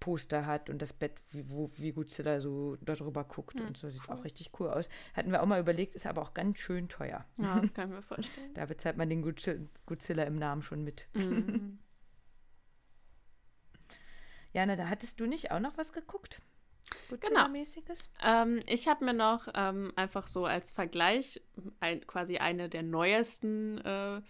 [0.00, 3.56] Poster hat und das Bett, wie, wo, wie Godzilla so darüber guckt.
[3.56, 4.14] Mhm, und so sieht cool.
[4.14, 4.88] auch richtig cool aus.
[5.14, 7.26] Hatten wir auch mal überlegt, ist aber auch ganz schön teuer.
[7.36, 8.54] Ja, das kann ich mir vorstellen.
[8.54, 11.06] da bezahlt man den Godzilla im Namen schon mit.
[11.14, 11.78] Mhm.
[14.54, 16.40] Jana, da hattest du nicht auch noch was geguckt?
[17.10, 18.08] Godzilla-mäßiges?
[18.18, 18.42] Genau.
[18.42, 21.42] Ähm, ich habe mir noch ähm, einfach so als Vergleich
[21.80, 24.22] ein, quasi eine der neuesten äh,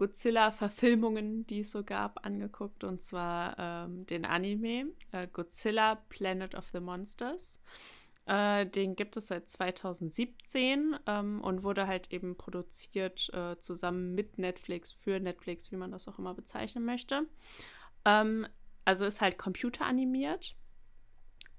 [0.00, 2.84] Godzilla-Verfilmungen, die es so gab, angeguckt.
[2.84, 7.60] Und zwar ähm, den Anime äh, Godzilla Planet of the Monsters.
[8.24, 14.38] Äh, den gibt es seit 2017 ähm, und wurde halt eben produziert äh, zusammen mit
[14.38, 17.26] Netflix, für Netflix, wie man das auch immer bezeichnen möchte.
[18.06, 18.46] Ähm,
[18.86, 20.56] also ist halt computeranimiert.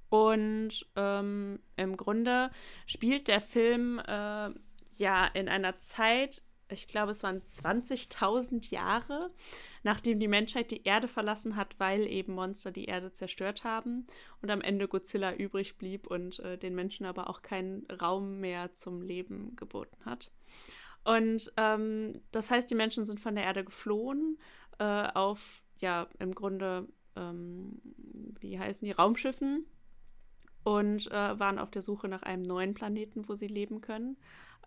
[0.09, 2.49] Und ähm, im Grunde
[2.87, 4.49] spielt der Film äh,
[4.95, 9.27] ja in einer Zeit, ich glaube, es waren 20.000 Jahre,
[9.83, 14.07] nachdem die Menschheit die Erde verlassen hat, weil eben Monster die Erde zerstört haben
[14.41, 18.73] und am Ende Godzilla übrig blieb und äh, den Menschen aber auch keinen Raum mehr
[18.73, 20.31] zum Leben geboten hat.
[21.03, 24.37] Und ähm, das heißt, die Menschen sind von der Erde geflohen
[24.79, 27.81] äh, auf, ja, im Grunde ähm,
[28.39, 29.65] wie heißen die, Raumschiffen
[30.63, 34.17] und äh, waren auf der Suche nach einem neuen Planeten, wo sie leben können,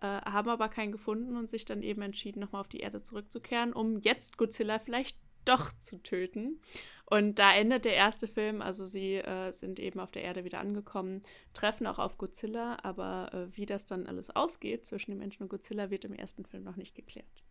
[0.01, 3.73] äh, haben aber keinen gefunden und sich dann eben entschieden, nochmal auf die Erde zurückzukehren,
[3.73, 6.59] um jetzt Godzilla vielleicht doch zu töten.
[7.05, 10.59] Und da endet der erste Film, also sie äh, sind eben auf der Erde wieder
[10.59, 11.21] angekommen,
[11.53, 15.49] treffen auch auf Godzilla, aber äh, wie das dann alles ausgeht zwischen den Menschen und
[15.49, 17.44] Godzilla, wird im ersten Film noch nicht geklärt.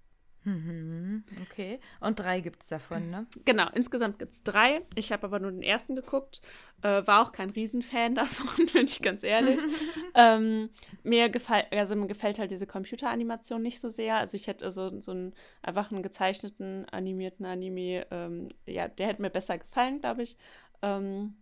[0.45, 1.81] Mhm, okay.
[2.01, 3.27] Und drei gibt es davon, ne?
[3.47, 4.83] Genau, insgesamt gibt es drei.
[4.95, 6.43] Ich habe aber nur den ersten geguckt.
[6.83, 9.61] Äh, war auch kein Riesenfan davon, bin ich ganz ehrlich.
[10.15, 10.69] ähm,
[11.03, 14.17] mir, gefall, also mir gefällt halt diese Computeranimation nicht so sehr.
[14.17, 19.23] Also ich hätte so, so einen einfach einen gezeichneten, animierten Anime, ähm, ja, der hätte
[19.23, 20.37] mir besser gefallen, glaube ich.
[20.83, 21.37] Ähm,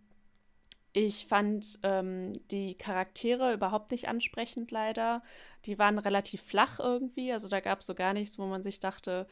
[0.93, 5.23] ich fand ähm, die Charaktere überhaupt nicht ansprechend, leider.
[5.65, 7.33] Die waren relativ flach irgendwie.
[7.33, 9.27] Also da gab es so gar nichts, wo man sich dachte,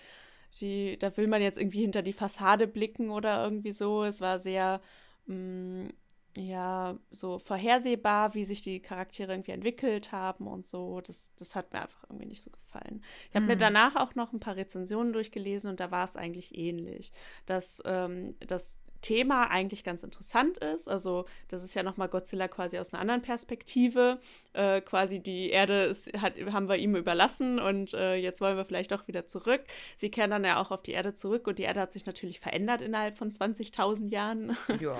[0.59, 4.03] die, da will man jetzt irgendwie hinter die Fassade blicken oder irgendwie so.
[4.03, 4.82] Es war sehr,
[5.28, 5.89] mh, mm,
[6.38, 11.01] ja, so vorhersehbar, wie sich die Charaktere irgendwie entwickelt haben und so.
[11.01, 13.03] Das, das hat mir einfach irgendwie nicht so gefallen.
[13.30, 13.49] Ich habe mhm.
[13.49, 17.12] mir danach auch noch ein paar Rezensionen durchgelesen und da war es eigentlich ähnlich.
[17.45, 20.88] Dass, ähm, dass Thema eigentlich ganz interessant ist.
[20.88, 24.20] Also das ist ja nochmal Godzilla quasi aus einer anderen Perspektive.
[24.54, 28.66] Äh, quasi die Erde ist, hat, haben wir ihm überlassen und äh, jetzt wollen wir
[28.66, 29.62] vielleicht doch wieder zurück.
[29.97, 32.39] Sie kehren dann ja auch auf die Erde zurück und die Erde hat sich natürlich
[32.39, 34.58] verändert innerhalb von 20.000 Jahren.
[34.80, 34.95] Ja.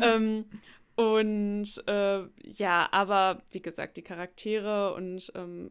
[0.00, 0.46] ähm,
[0.94, 5.70] und äh, ja, aber wie gesagt, die Charaktere und ähm,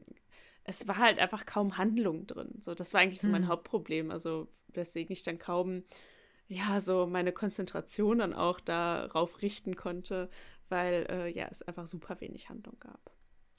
[0.63, 2.55] es war halt einfach kaum Handlung drin.
[2.59, 3.49] So, das war eigentlich so mein hm.
[3.49, 4.11] Hauptproblem.
[4.11, 5.83] Also, weswegen ich dann kaum
[6.50, 10.30] ja, so meine Konzentration dann auch darauf richten konnte,
[10.68, 13.10] weil äh, ja, es einfach super wenig Handlung gab.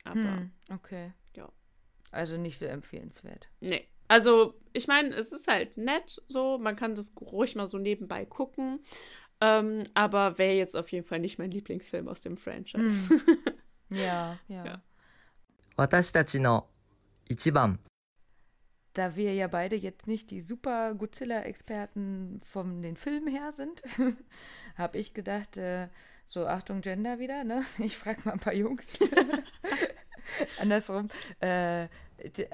[0.03, 1.13] Aber hm, okay.
[1.35, 1.51] Ja.
[2.11, 3.49] Also nicht so empfehlenswert.
[3.59, 3.87] Nee.
[4.07, 8.25] Also, ich meine, es ist halt nett so, man kann das ruhig mal so nebenbei
[8.25, 8.79] gucken.
[9.41, 13.09] Ähm, aber wäre jetzt auf jeden Fall nicht mein Lieblingsfilm aus dem Franchise.
[13.09, 13.21] Hm.
[13.89, 14.65] ja, ja.
[14.65, 14.81] ja.
[15.77, 16.65] 私たちの
[17.29, 17.79] 一番
[18.94, 23.82] da wir ja beide jetzt nicht die super Godzilla-Experten von den Filmen her sind,
[24.76, 25.88] habe ich gedacht, äh,
[26.26, 27.64] so Achtung Gender wieder, ne?
[27.78, 28.98] Ich frage mal ein paar Jungs.
[30.60, 31.08] Andersrum.
[31.40, 31.88] Äh,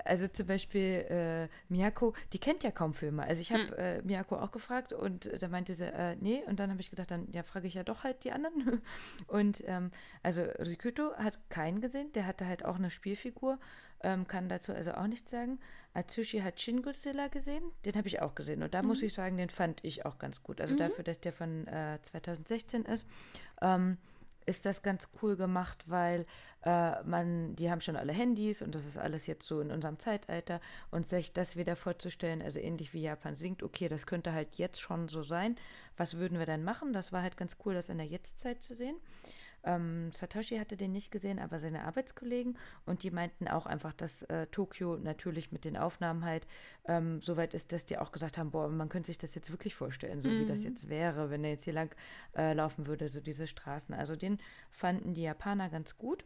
[0.05, 3.24] also zum Beispiel äh, Miyako, die kennt ja kaum Filme.
[3.24, 3.74] Also ich habe hm.
[3.76, 6.43] äh, Miyako auch gefragt und äh, da meinte sie, äh, nee.
[6.47, 8.80] Und dann habe ich gedacht, dann ja, frage ich ja doch halt die anderen.
[9.26, 9.91] und ähm,
[10.22, 13.59] also Rikuto hat keinen gesehen, der hatte halt auch eine Spielfigur
[14.03, 15.59] ähm, kann dazu also auch nichts sagen.
[15.94, 18.88] Atsushi hat Shin Godzilla gesehen, den habe ich auch gesehen und da mhm.
[18.88, 20.61] muss ich sagen, den fand ich auch ganz gut.
[20.61, 20.78] Also mhm.
[20.78, 23.07] dafür, dass der von äh, 2016 ist,
[23.61, 23.99] ähm,
[24.46, 26.24] ist das ganz cool gemacht, weil
[26.64, 29.99] äh, man, die haben schon alle Handys und das ist alles jetzt so in unserem
[29.99, 34.55] Zeitalter und sich das wieder vorzustellen, also ähnlich wie Japan singt, okay, das könnte halt
[34.55, 35.57] jetzt schon so sein.
[35.96, 36.92] Was würden wir dann machen?
[36.92, 38.96] Das war halt ganz cool, das in der Jetztzeit zu sehen.
[39.64, 42.56] Ähm, Satoshi hatte den nicht gesehen, aber seine Arbeitskollegen
[42.86, 46.46] und die meinten auch einfach, dass äh, Tokio natürlich mit den Aufnahmen halt
[46.86, 49.50] ähm, so weit ist, dass die auch gesagt haben, boah, man könnte sich das jetzt
[49.50, 50.40] wirklich vorstellen, so mhm.
[50.40, 50.66] wie das mhm.
[50.66, 51.94] jetzt wäre, wenn er jetzt hier lang
[52.36, 53.94] äh, laufen würde, so diese Straßen.
[53.94, 54.38] Also den
[54.70, 56.24] fanden die Japaner ganz gut.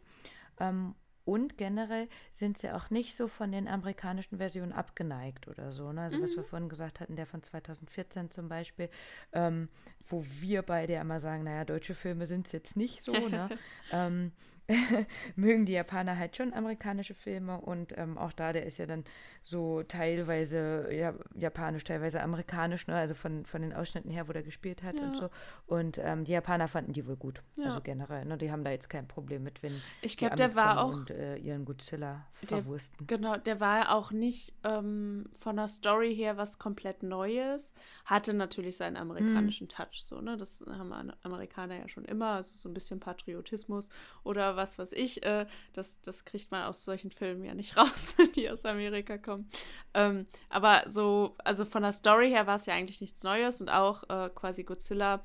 [0.59, 0.95] Ähm,
[1.25, 5.91] Und generell sind sie auch nicht so von den amerikanischen Versionen abgeneigt oder so.
[5.93, 6.01] Ne?
[6.01, 8.89] Also, was wir vorhin gesagt hatten, der von 2014 zum Beispiel,
[9.31, 9.69] ähm,
[10.09, 13.13] wo wir beide immer sagen, naja, deutsche Filme sind es jetzt nicht so.
[13.13, 13.49] Ne?
[13.91, 14.33] ähm,
[15.35, 19.03] mögen die Japaner halt schon amerikanische Filme und ähm, auch da, der ist ja dann
[19.41, 22.95] so teilweise ja, japanisch, teilweise amerikanisch, ne?
[22.95, 25.01] also von, von den Ausschnitten her, wo der gespielt hat Ja.
[25.01, 25.29] und so.
[25.67, 27.65] Und ähm, die Japaner fanden die wohl gut, Ja.
[27.65, 28.23] also generell.
[28.25, 28.37] Ne?
[28.37, 31.09] Die haben da jetzt kein Problem mit, wenn Ich die glaube, der war auch und
[31.11, 33.05] äh, ihren Godzilla Der- verwursten.
[33.07, 37.73] Genau, der war auch nicht ähm, von der Story her was komplett Neues.
[38.05, 40.37] Hatte natürlich seinen amerikanischen Touch, so, ne?
[40.37, 43.89] Das haben An- Amerikaner ja schon immer, also so ein bisschen Patriotismus
[44.23, 45.23] oder was weiß ich.
[45.23, 49.49] Äh, das, das kriegt man aus solchen Filmen ja nicht raus, die aus Amerika kommen.
[49.93, 53.69] Ähm, aber so, also von der Story her war es ja eigentlich nichts Neues und
[53.69, 55.23] auch äh, quasi Godzilla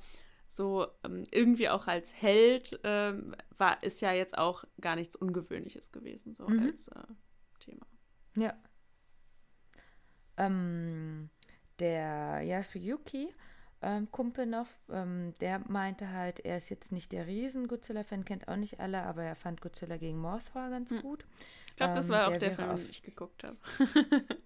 [0.50, 5.92] so ähm, irgendwie auch als Held ähm, war, ist ja jetzt auch gar nichts Ungewöhnliches
[5.92, 6.68] gewesen, so Mhm.
[6.68, 7.02] als äh,
[7.60, 7.86] Thema.
[8.36, 8.54] Ja.
[10.36, 11.30] Ähm,
[11.78, 13.28] der Yasuyuki,
[13.82, 18.56] ähm, Kumpel noch, ähm, der meinte halt, er ist jetzt nicht der Riesen-Godzilla-Fan, kennt auch
[18.56, 21.00] nicht alle, aber er fand Godzilla gegen Mothra ganz Hm.
[21.00, 21.24] gut.
[21.68, 23.56] Ich glaube, das Ähm, war auch der der, Film, auf- den ich geguckt habe.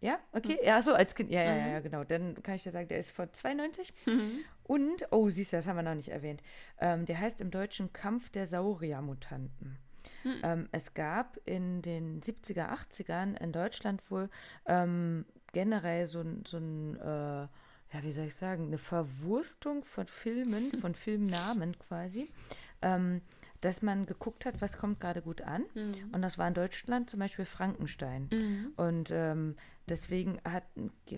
[0.00, 0.56] Ja, okay.
[0.62, 1.28] Ja, so als Kind.
[1.28, 1.72] Ja, ja, Mhm.
[1.72, 2.04] ja, genau.
[2.04, 3.92] Dann kann ich dir sagen, der ist von 92.
[4.62, 6.40] Und, oh, siehst du, das haben wir noch nicht erwähnt.
[6.78, 9.76] Ähm, der heißt im Deutschen Kampf der Saurier-Mutanten.
[10.22, 10.34] Hm.
[10.44, 14.30] Ähm, es gab in den 70er, 80ern in Deutschland wohl
[14.66, 17.48] ähm, generell so ein, so ein äh,
[17.92, 22.30] ja, wie soll ich sagen, eine Verwurstung von Filmen, von Filmnamen quasi,
[22.82, 23.20] ähm,
[23.60, 25.64] dass man geguckt hat, was kommt gerade gut an.
[25.74, 25.94] Mhm.
[26.12, 28.28] Und das war in Deutschland zum Beispiel Frankenstein.
[28.30, 28.72] Mhm.
[28.76, 29.56] Und ähm,
[29.90, 30.64] deswegen hat,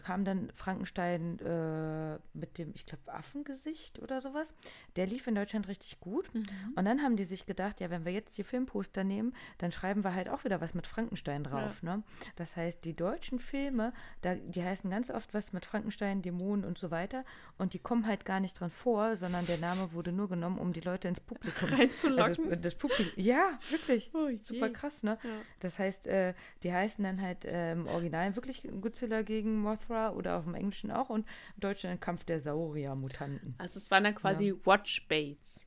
[0.05, 4.55] kam dann Frankenstein äh, mit dem, ich glaube, Affengesicht oder sowas.
[4.97, 6.33] Der lief in Deutschland richtig gut.
[6.35, 6.47] Mhm.
[6.77, 10.05] Und dann haben die sich gedacht, ja, wenn wir jetzt die Filmposter nehmen, dann schreiben
[10.05, 11.83] wir halt auch wieder was mit Frankenstein drauf.
[11.83, 12.03] Ne?
[12.37, 16.79] Das heißt, die deutschen Filme, da, die heißen ganz oft was mit Frankenstein, Dämonen und
[16.79, 17.25] so weiter.
[17.59, 20.73] Und die kommen halt gar nicht dran vor, sondern der Name wurde nur genommen, um
[20.73, 22.25] die Leute ins Publikum Reinzulocken.
[22.25, 23.12] also das, das Publikum.
[23.16, 24.11] Ja, wirklich.
[24.14, 24.29] Oh.
[24.43, 25.18] Super krass, ne?
[25.23, 25.31] Ja.
[25.61, 30.39] Das heißt, äh, die heißen dann halt äh, im Original wirklich Godzilla gegen Mothra oder
[30.39, 33.55] auch im Englischen auch und im Deutschen ein Kampf der Saurier-Mutanten.
[33.59, 35.65] Also es waren dann quasi Watchbaits.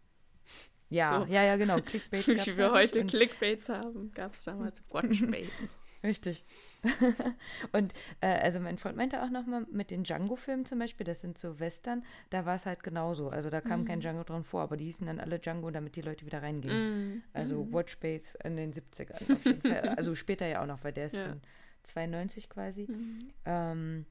[0.89, 1.34] Ja, So.
[1.34, 1.80] ja, ja, genau.
[1.82, 5.80] Clickbait gab's Wie wir heute Clickbaits haben, gab es damals Watchbaits.
[6.04, 6.44] Richtig.
[7.72, 11.38] und äh, also mein Freund meinte auch nochmal mit den Django-Filmen zum Beispiel, das sind
[11.38, 13.30] so Western, da war es halt genauso.
[13.30, 16.02] Also da kam kein Django dran vor, aber die hießen dann alle Django, damit die
[16.02, 17.14] Leute wieder reingehen.
[17.14, 17.24] Mhm.
[17.32, 19.89] Also Watchbaits in den 70ern auf jeden Fall.
[19.98, 21.30] Also später ja auch noch, weil der ist Ja.
[21.30, 21.41] von
[21.84, 22.88] 92 quasi.
[22.90, 23.30] Mhm.
[23.46, 24.06] Ähm,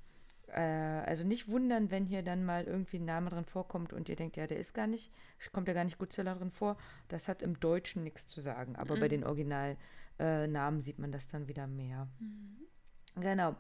[0.53, 4.17] äh, also nicht wundern, wenn hier dann mal irgendwie ein Name drin vorkommt und ihr
[4.17, 5.11] denkt, ja, der ist gar nicht,
[5.53, 6.77] kommt ja gar nicht Godzilla drin vor.
[7.09, 8.77] Das hat im Deutschen nichts zu sagen.
[8.77, 12.09] Aber bei den Originalnamen äh, sieht man das dann wieder mehr.
[13.17, 13.57] Genau.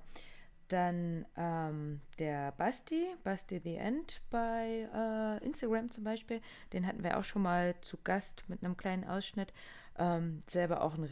[0.68, 6.40] Dann ähm, der Basti, Basti the End bei äh, Instagram zum Beispiel,
[6.72, 9.52] den hatten wir auch schon mal zu Gast mit einem kleinen Ausschnitt.
[9.98, 11.04] Ähm, selber auch ein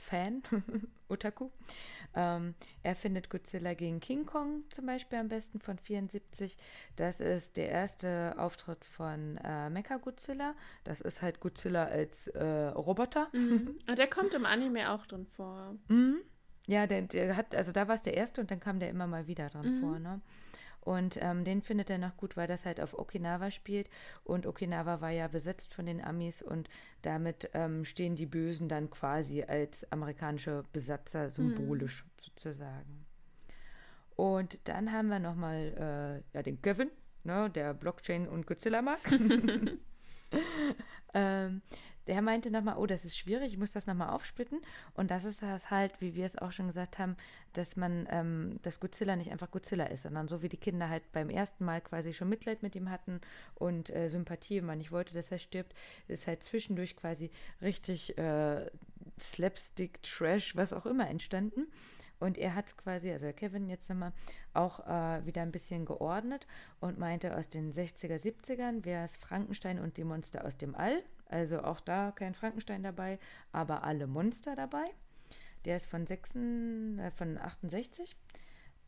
[0.00, 0.42] Riesenfilm-Fan,
[1.08, 1.50] Otaku.
[2.14, 6.56] Ähm, er findet Godzilla gegen King Kong zum Beispiel am besten von 74.
[6.96, 10.54] Das ist der erste Auftritt von äh, Mecha Godzilla.
[10.84, 13.28] Das ist halt Godzilla als äh, Roboter.
[13.32, 13.78] Mhm.
[13.88, 15.76] Und der kommt im Anime auch drin vor.
[15.88, 16.18] Mhm.
[16.66, 19.06] Ja, der, der hat, also da war es der erste und dann kam der immer
[19.06, 19.80] mal wieder dran Mhm.
[19.80, 20.20] vor, ne?
[20.80, 23.90] Und ähm, den findet er noch gut, weil das halt auf Okinawa spielt.
[24.24, 26.68] Und Okinawa war ja besetzt von den Amis und
[27.02, 33.06] damit ähm, stehen die Bösen dann quasi als amerikanische Besatzer symbolisch sozusagen.
[34.16, 36.90] Und dann haben wir nochmal äh, ja, den Kevin,
[37.24, 39.00] ne, der Blockchain und Godzilla mag.
[41.14, 41.62] ähm,
[42.10, 44.60] der meinte nochmal, oh, das ist schwierig, ich muss das nochmal aufsplitten.
[44.94, 47.16] Und das ist das halt, wie wir es auch schon gesagt haben,
[47.52, 51.04] dass man, ähm, dass Godzilla nicht einfach Godzilla ist, sondern so wie die Kinder halt
[51.12, 53.20] beim ersten Mal quasi schon Mitleid mit ihm hatten
[53.54, 55.72] und äh, Sympathie, wenn man nicht wollte, dass er stirbt,
[56.08, 57.30] ist halt zwischendurch quasi
[57.62, 58.68] richtig äh,
[59.20, 61.68] Slapstick, Trash, was auch immer entstanden.
[62.18, 64.12] Und er hat quasi, also Kevin jetzt nochmal,
[64.52, 66.48] auch äh, wieder ein bisschen geordnet
[66.80, 71.04] und meinte, aus den 60er, 70ern wäre es Frankenstein und die Monster aus dem All.
[71.30, 73.18] Also auch da kein Frankenstein dabei,
[73.52, 74.84] aber alle Monster dabei.
[75.64, 78.16] Der ist von, 6, äh, von 68.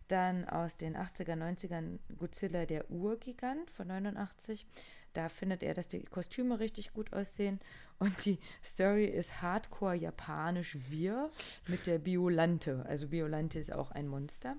[0.09, 4.67] Dann aus den 80er, 90ern Godzilla, der Urgigant von 89.
[5.13, 7.61] Da findet er, dass die Kostüme richtig gut aussehen.
[7.99, 11.31] Und die Story ist hardcore japanisch wir
[11.69, 12.85] mit der Biolante.
[12.89, 14.57] Also Biolante ist auch ein Monster.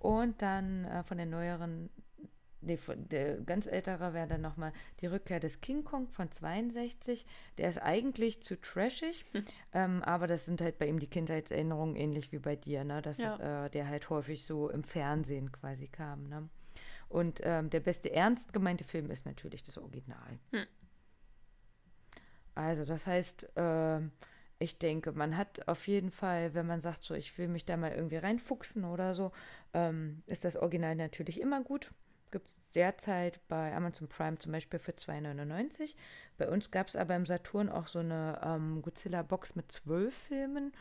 [0.00, 1.90] Und dann äh, von den neueren
[2.62, 7.26] nee, von, der ganz ältere wäre dann nochmal die Rückkehr des King Kong von 62.
[7.58, 9.44] Der ist eigentlich zu trashig, hm.
[9.72, 13.02] ähm, aber das sind halt bei ihm die Kindheitserinnerungen ähnlich wie bei dir, ne?
[13.02, 13.66] Dass ja.
[13.66, 16.48] äh, der halt häufig so im Fernsehen quasi kam, ne?
[17.08, 20.38] Und ähm, der beste ernst gemeinte Film ist natürlich das Original.
[20.52, 20.66] Hm.
[22.54, 24.00] Also das heißt, äh,
[24.60, 27.76] ich denke, man hat auf jeden Fall, wenn man sagt, so ich will mich da
[27.76, 29.32] mal irgendwie reinfuchsen oder so,
[29.72, 31.90] ähm, ist das Original natürlich immer gut.
[32.30, 35.94] Gibt es derzeit bei Amazon Prime zum Beispiel für 2,99.
[36.38, 40.72] Bei uns gab es aber im Saturn auch so eine ähm, Godzilla-Box mit zwölf Filmen.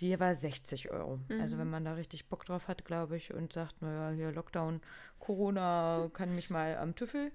[0.00, 1.18] Die war 60 Euro.
[1.28, 1.40] Mhm.
[1.40, 4.80] Also wenn man da richtig Bock drauf hat, glaube ich, und sagt, naja, hier Lockdown,
[5.18, 7.32] Corona kann mich mal am Tüffel,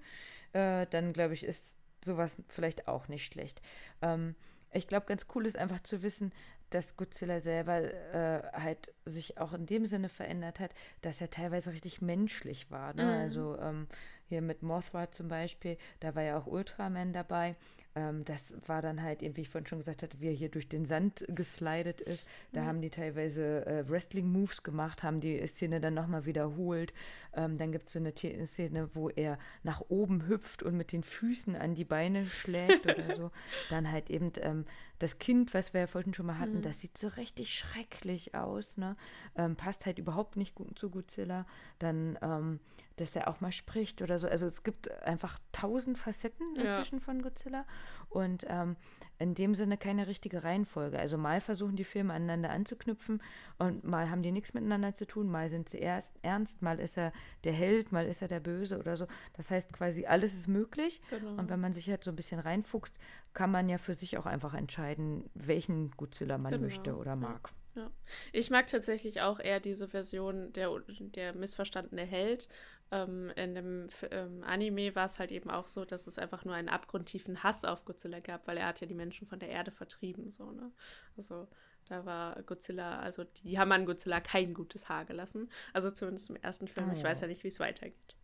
[0.52, 3.60] äh, dann glaube ich, ist sowas vielleicht auch nicht schlecht.
[4.00, 4.34] Ähm,
[4.72, 6.32] ich glaube, ganz cool ist einfach zu wissen,
[6.70, 11.72] dass Godzilla selber äh, halt sich auch in dem Sinne verändert hat, dass er teilweise
[11.72, 12.94] richtig menschlich war.
[12.94, 13.04] Ne?
[13.04, 13.10] Mhm.
[13.10, 13.86] Also ähm,
[14.26, 17.56] hier mit Mothra zum Beispiel, da war ja auch Ultraman dabei.
[17.96, 20.48] Ähm, das war dann halt, eben, wie ich vorhin schon gesagt hatte, wie er hier
[20.48, 22.26] durch den Sand geslidet ist.
[22.52, 22.66] Da mhm.
[22.66, 26.92] haben die teilweise äh, Wrestling-Moves gemacht, haben die Szene dann nochmal wiederholt.
[27.36, 31.02] Ähm, dann gibt es so eine Szene, wo er nach oben hüpft und mit den
[31.02, 33.30] Füßen an die Beine schlägt oder so.
[33.70, 34.64] Dann halt eben ähm,
[34.98, 36.62] das Kind, was wir ja vorhin schon mal hatten, mhm.
[36.62, 38.76] das sieht so richtig schrecklich aus.
[38.76, 38.96] Ne?
[39.36, 41.46] Ähm, passt halt überhaupt nicht gut zu Godzilla.
[41.78, 42.60] Dann, ähm,
[42.96, 44.28] dass er auch mal spricht oder so.
[44.28, 47.04] Also es gibt einfach tausend Facetten inzwischen ja.
[47.04, 47.66] von Godzilla.
[48.08, 48.76] Und ähm,
[49.18, 50.98] in dem Sinne keine richtige Reihenfolge.
[50.98, 53.22] Also mal versuchen die Filme aneinander anzuknüpfen
[53.58, 56.96] und mal haben die nichts miteinander zu tun, mal sind sie erst ernst, mal ist
[56.96, 57.12] er
[57.44, 59.06] der Held, mal ist er der Böse oder so.
[59.34, 61.00] Das heißt quasi, alles ist möglich.
[61.10, 61.30] Genau.
[61.40, 62.98] Und wenn man sich halt so ein bisschen reinfuchst,
[63.32, 66.64] kann man ja für sich auch einfach entscheiden, welchen Godzilla man genau.
[66.64, 67.50] möchte oder mag.
[67.74, 67.90] Ja.
[68.32, 72.48] Ich mag tatsächlich auch eher diese Version, der, der missverstandene Held.
[72.90, 76.54] Ähm, in dem ähm, Anime war es halt eben auch so, dass es einfach nur
[76.54, 79.70] einen abgrundtiefen Hass auf Godzilla gab, weil er hat ja die Menschen von der Erde
[79.70, 80.30] vertrieben.
[80.30, 80.70] So, ne?
[81.16, 81.48] Also
[81.88, 85.50] da war Godzilla, also die haben an Godzilla kein gutes Haar gelassen.
[85.72, 86.90] Also zumindest im ersten Film.
[86.90, 87.04] Ah, ich ja.
[87.04, 88.16] weiß ja nicht, wie es weitergeht.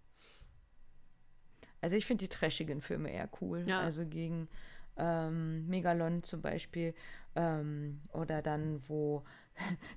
[1.81, 3.65] Also ich finde die trashigen Filme eher cool.
[3.67, 3.81] Ja.
[3.81, 4.49] Also gegen
[4.97, 6.95] ähm, Megalon zum Beispiel.
[7.35, 9.25] Ähm, oder dann, wo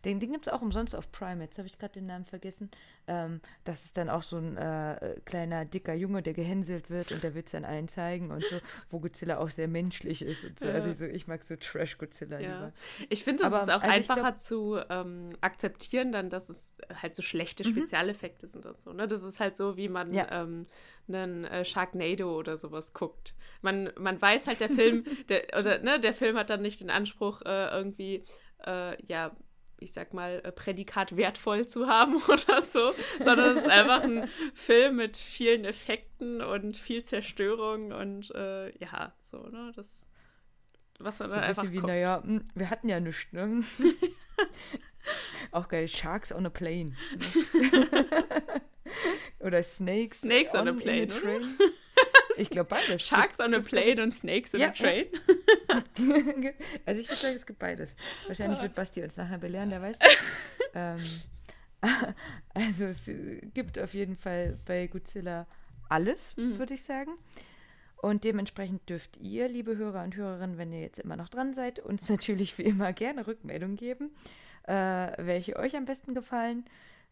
[0.06, 1.44] Den, den gibt es auch umsonst auf Prime.
[1.44, 2.70] Jetzt habe ich gerade den Namen vergessen.
[3.08, 7.24] Ähm, das ist dann auch so ein äh, kleiner, dicker Junge, der gehänselt wird und
[7.24, 8.58] der will es dann allen zeigen und so,
[8.90, 10.46] wo Godzilla auch sehr menschlich ist.
[10.46, 10.68] Und so.
[10.68, 10.74] Ja.
[10.74, 12.54] Also so, ich mag so Trash-Godzilla ja.
[12.54, 12.74] lieber.
[13.10, 17.16] Ich finde, es ist auch also einfacher glaub, zu ähm, akzeptieren, dann, dass es halt
[17.16, 17.72] so schlechte mhm.
[17.72, 18.52] Spezialeffekte mhm.
[18.52, 18.94] sind und so.
[18.94, 19.08] Ne?
[19.08, 20.44] Das ist halt so, wie man ja.
[20.44, 20.66] ähm,
[21.08, 23.36] einen äh, Sharknado oder sowas guckt.
[23.62, 26.90] Man, man weiß halt, der Film, der, oder, ne, der Film hat dann nicht den
[26.90, 28.24] Anspruch, äh, irgendwie
[28.66, 29.36] äh, ja,
[29.80, 34.30] ich sag mal, äh, Prädikat wertvoll zu haben oder so, sondern es ist einfach ein
[34.54, 39.72] Film mit vielen Effekten und viel Zerstörung und äh, ja, so, ne?
[39.76, 40.08] Das,
[41.00, 41.72] was man so dann einfach.
[41.72, 43.64] Wie, naja, hm, wir hatten ja nichts, ne?
[45.52, 46.94] Auch geil, Sharks on a Plane.
[49.40, 50.22] oder Snakes.
[50.22, 51.10] Snakes on, on a Plane.
[52.38, 53.02] Ich glaube beides.
[53.08, 55.06] Sharks on a Plane und Snakes on ja, a Train.
[56.86, 57.96] also ich würde sagen, es gibt beides.
[58.28, 59.98] Wahrscheinlich wird Basti uns nachher belehren, der weiß.
[60.74, 61.04] ähm,
[62.54, 63.10] also es
[63.54, 65.48] gibt auf jeden Fall bei Godzilla
[65.90, 66.58] alles, mhm.
[66.58, 67.12] würde ich sagen.
[67.98, 71.80] Und dementsprechend dürft ihr, liebe Hörer und Hörerinnen, wenn ihr jetzt immer noch dran seid,
[71.80, 74.12] uns natürlich wie immer gerne Rückmeldung geben,
[74.64, 74.74] äh,
[75.18, 76.66] welche euch am besten gefallen.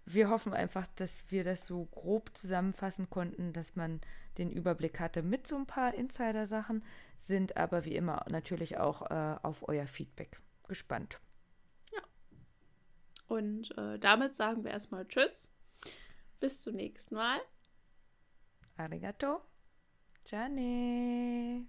[0.05, 4.01] Wir hoffen einfach, dass wir das so grob zusammenfassen konnten, dass man
[4.37, 6.83] den Überblick hatte mit so ein paar Insider-Sachen,
[7.17, 11.19] sind aber wie immer natürlich auch äh, auf euer Feedback gespannt.
[11.93, 12.01] Ja.
[13.27, 15.49] Und äh, damit sagen wir erstmal Tschüss.
[16.39, 17.39] Bis zum nächsten Mal.
[18.77, 19.41] Arigato.
[20.25, 21.67] Jane.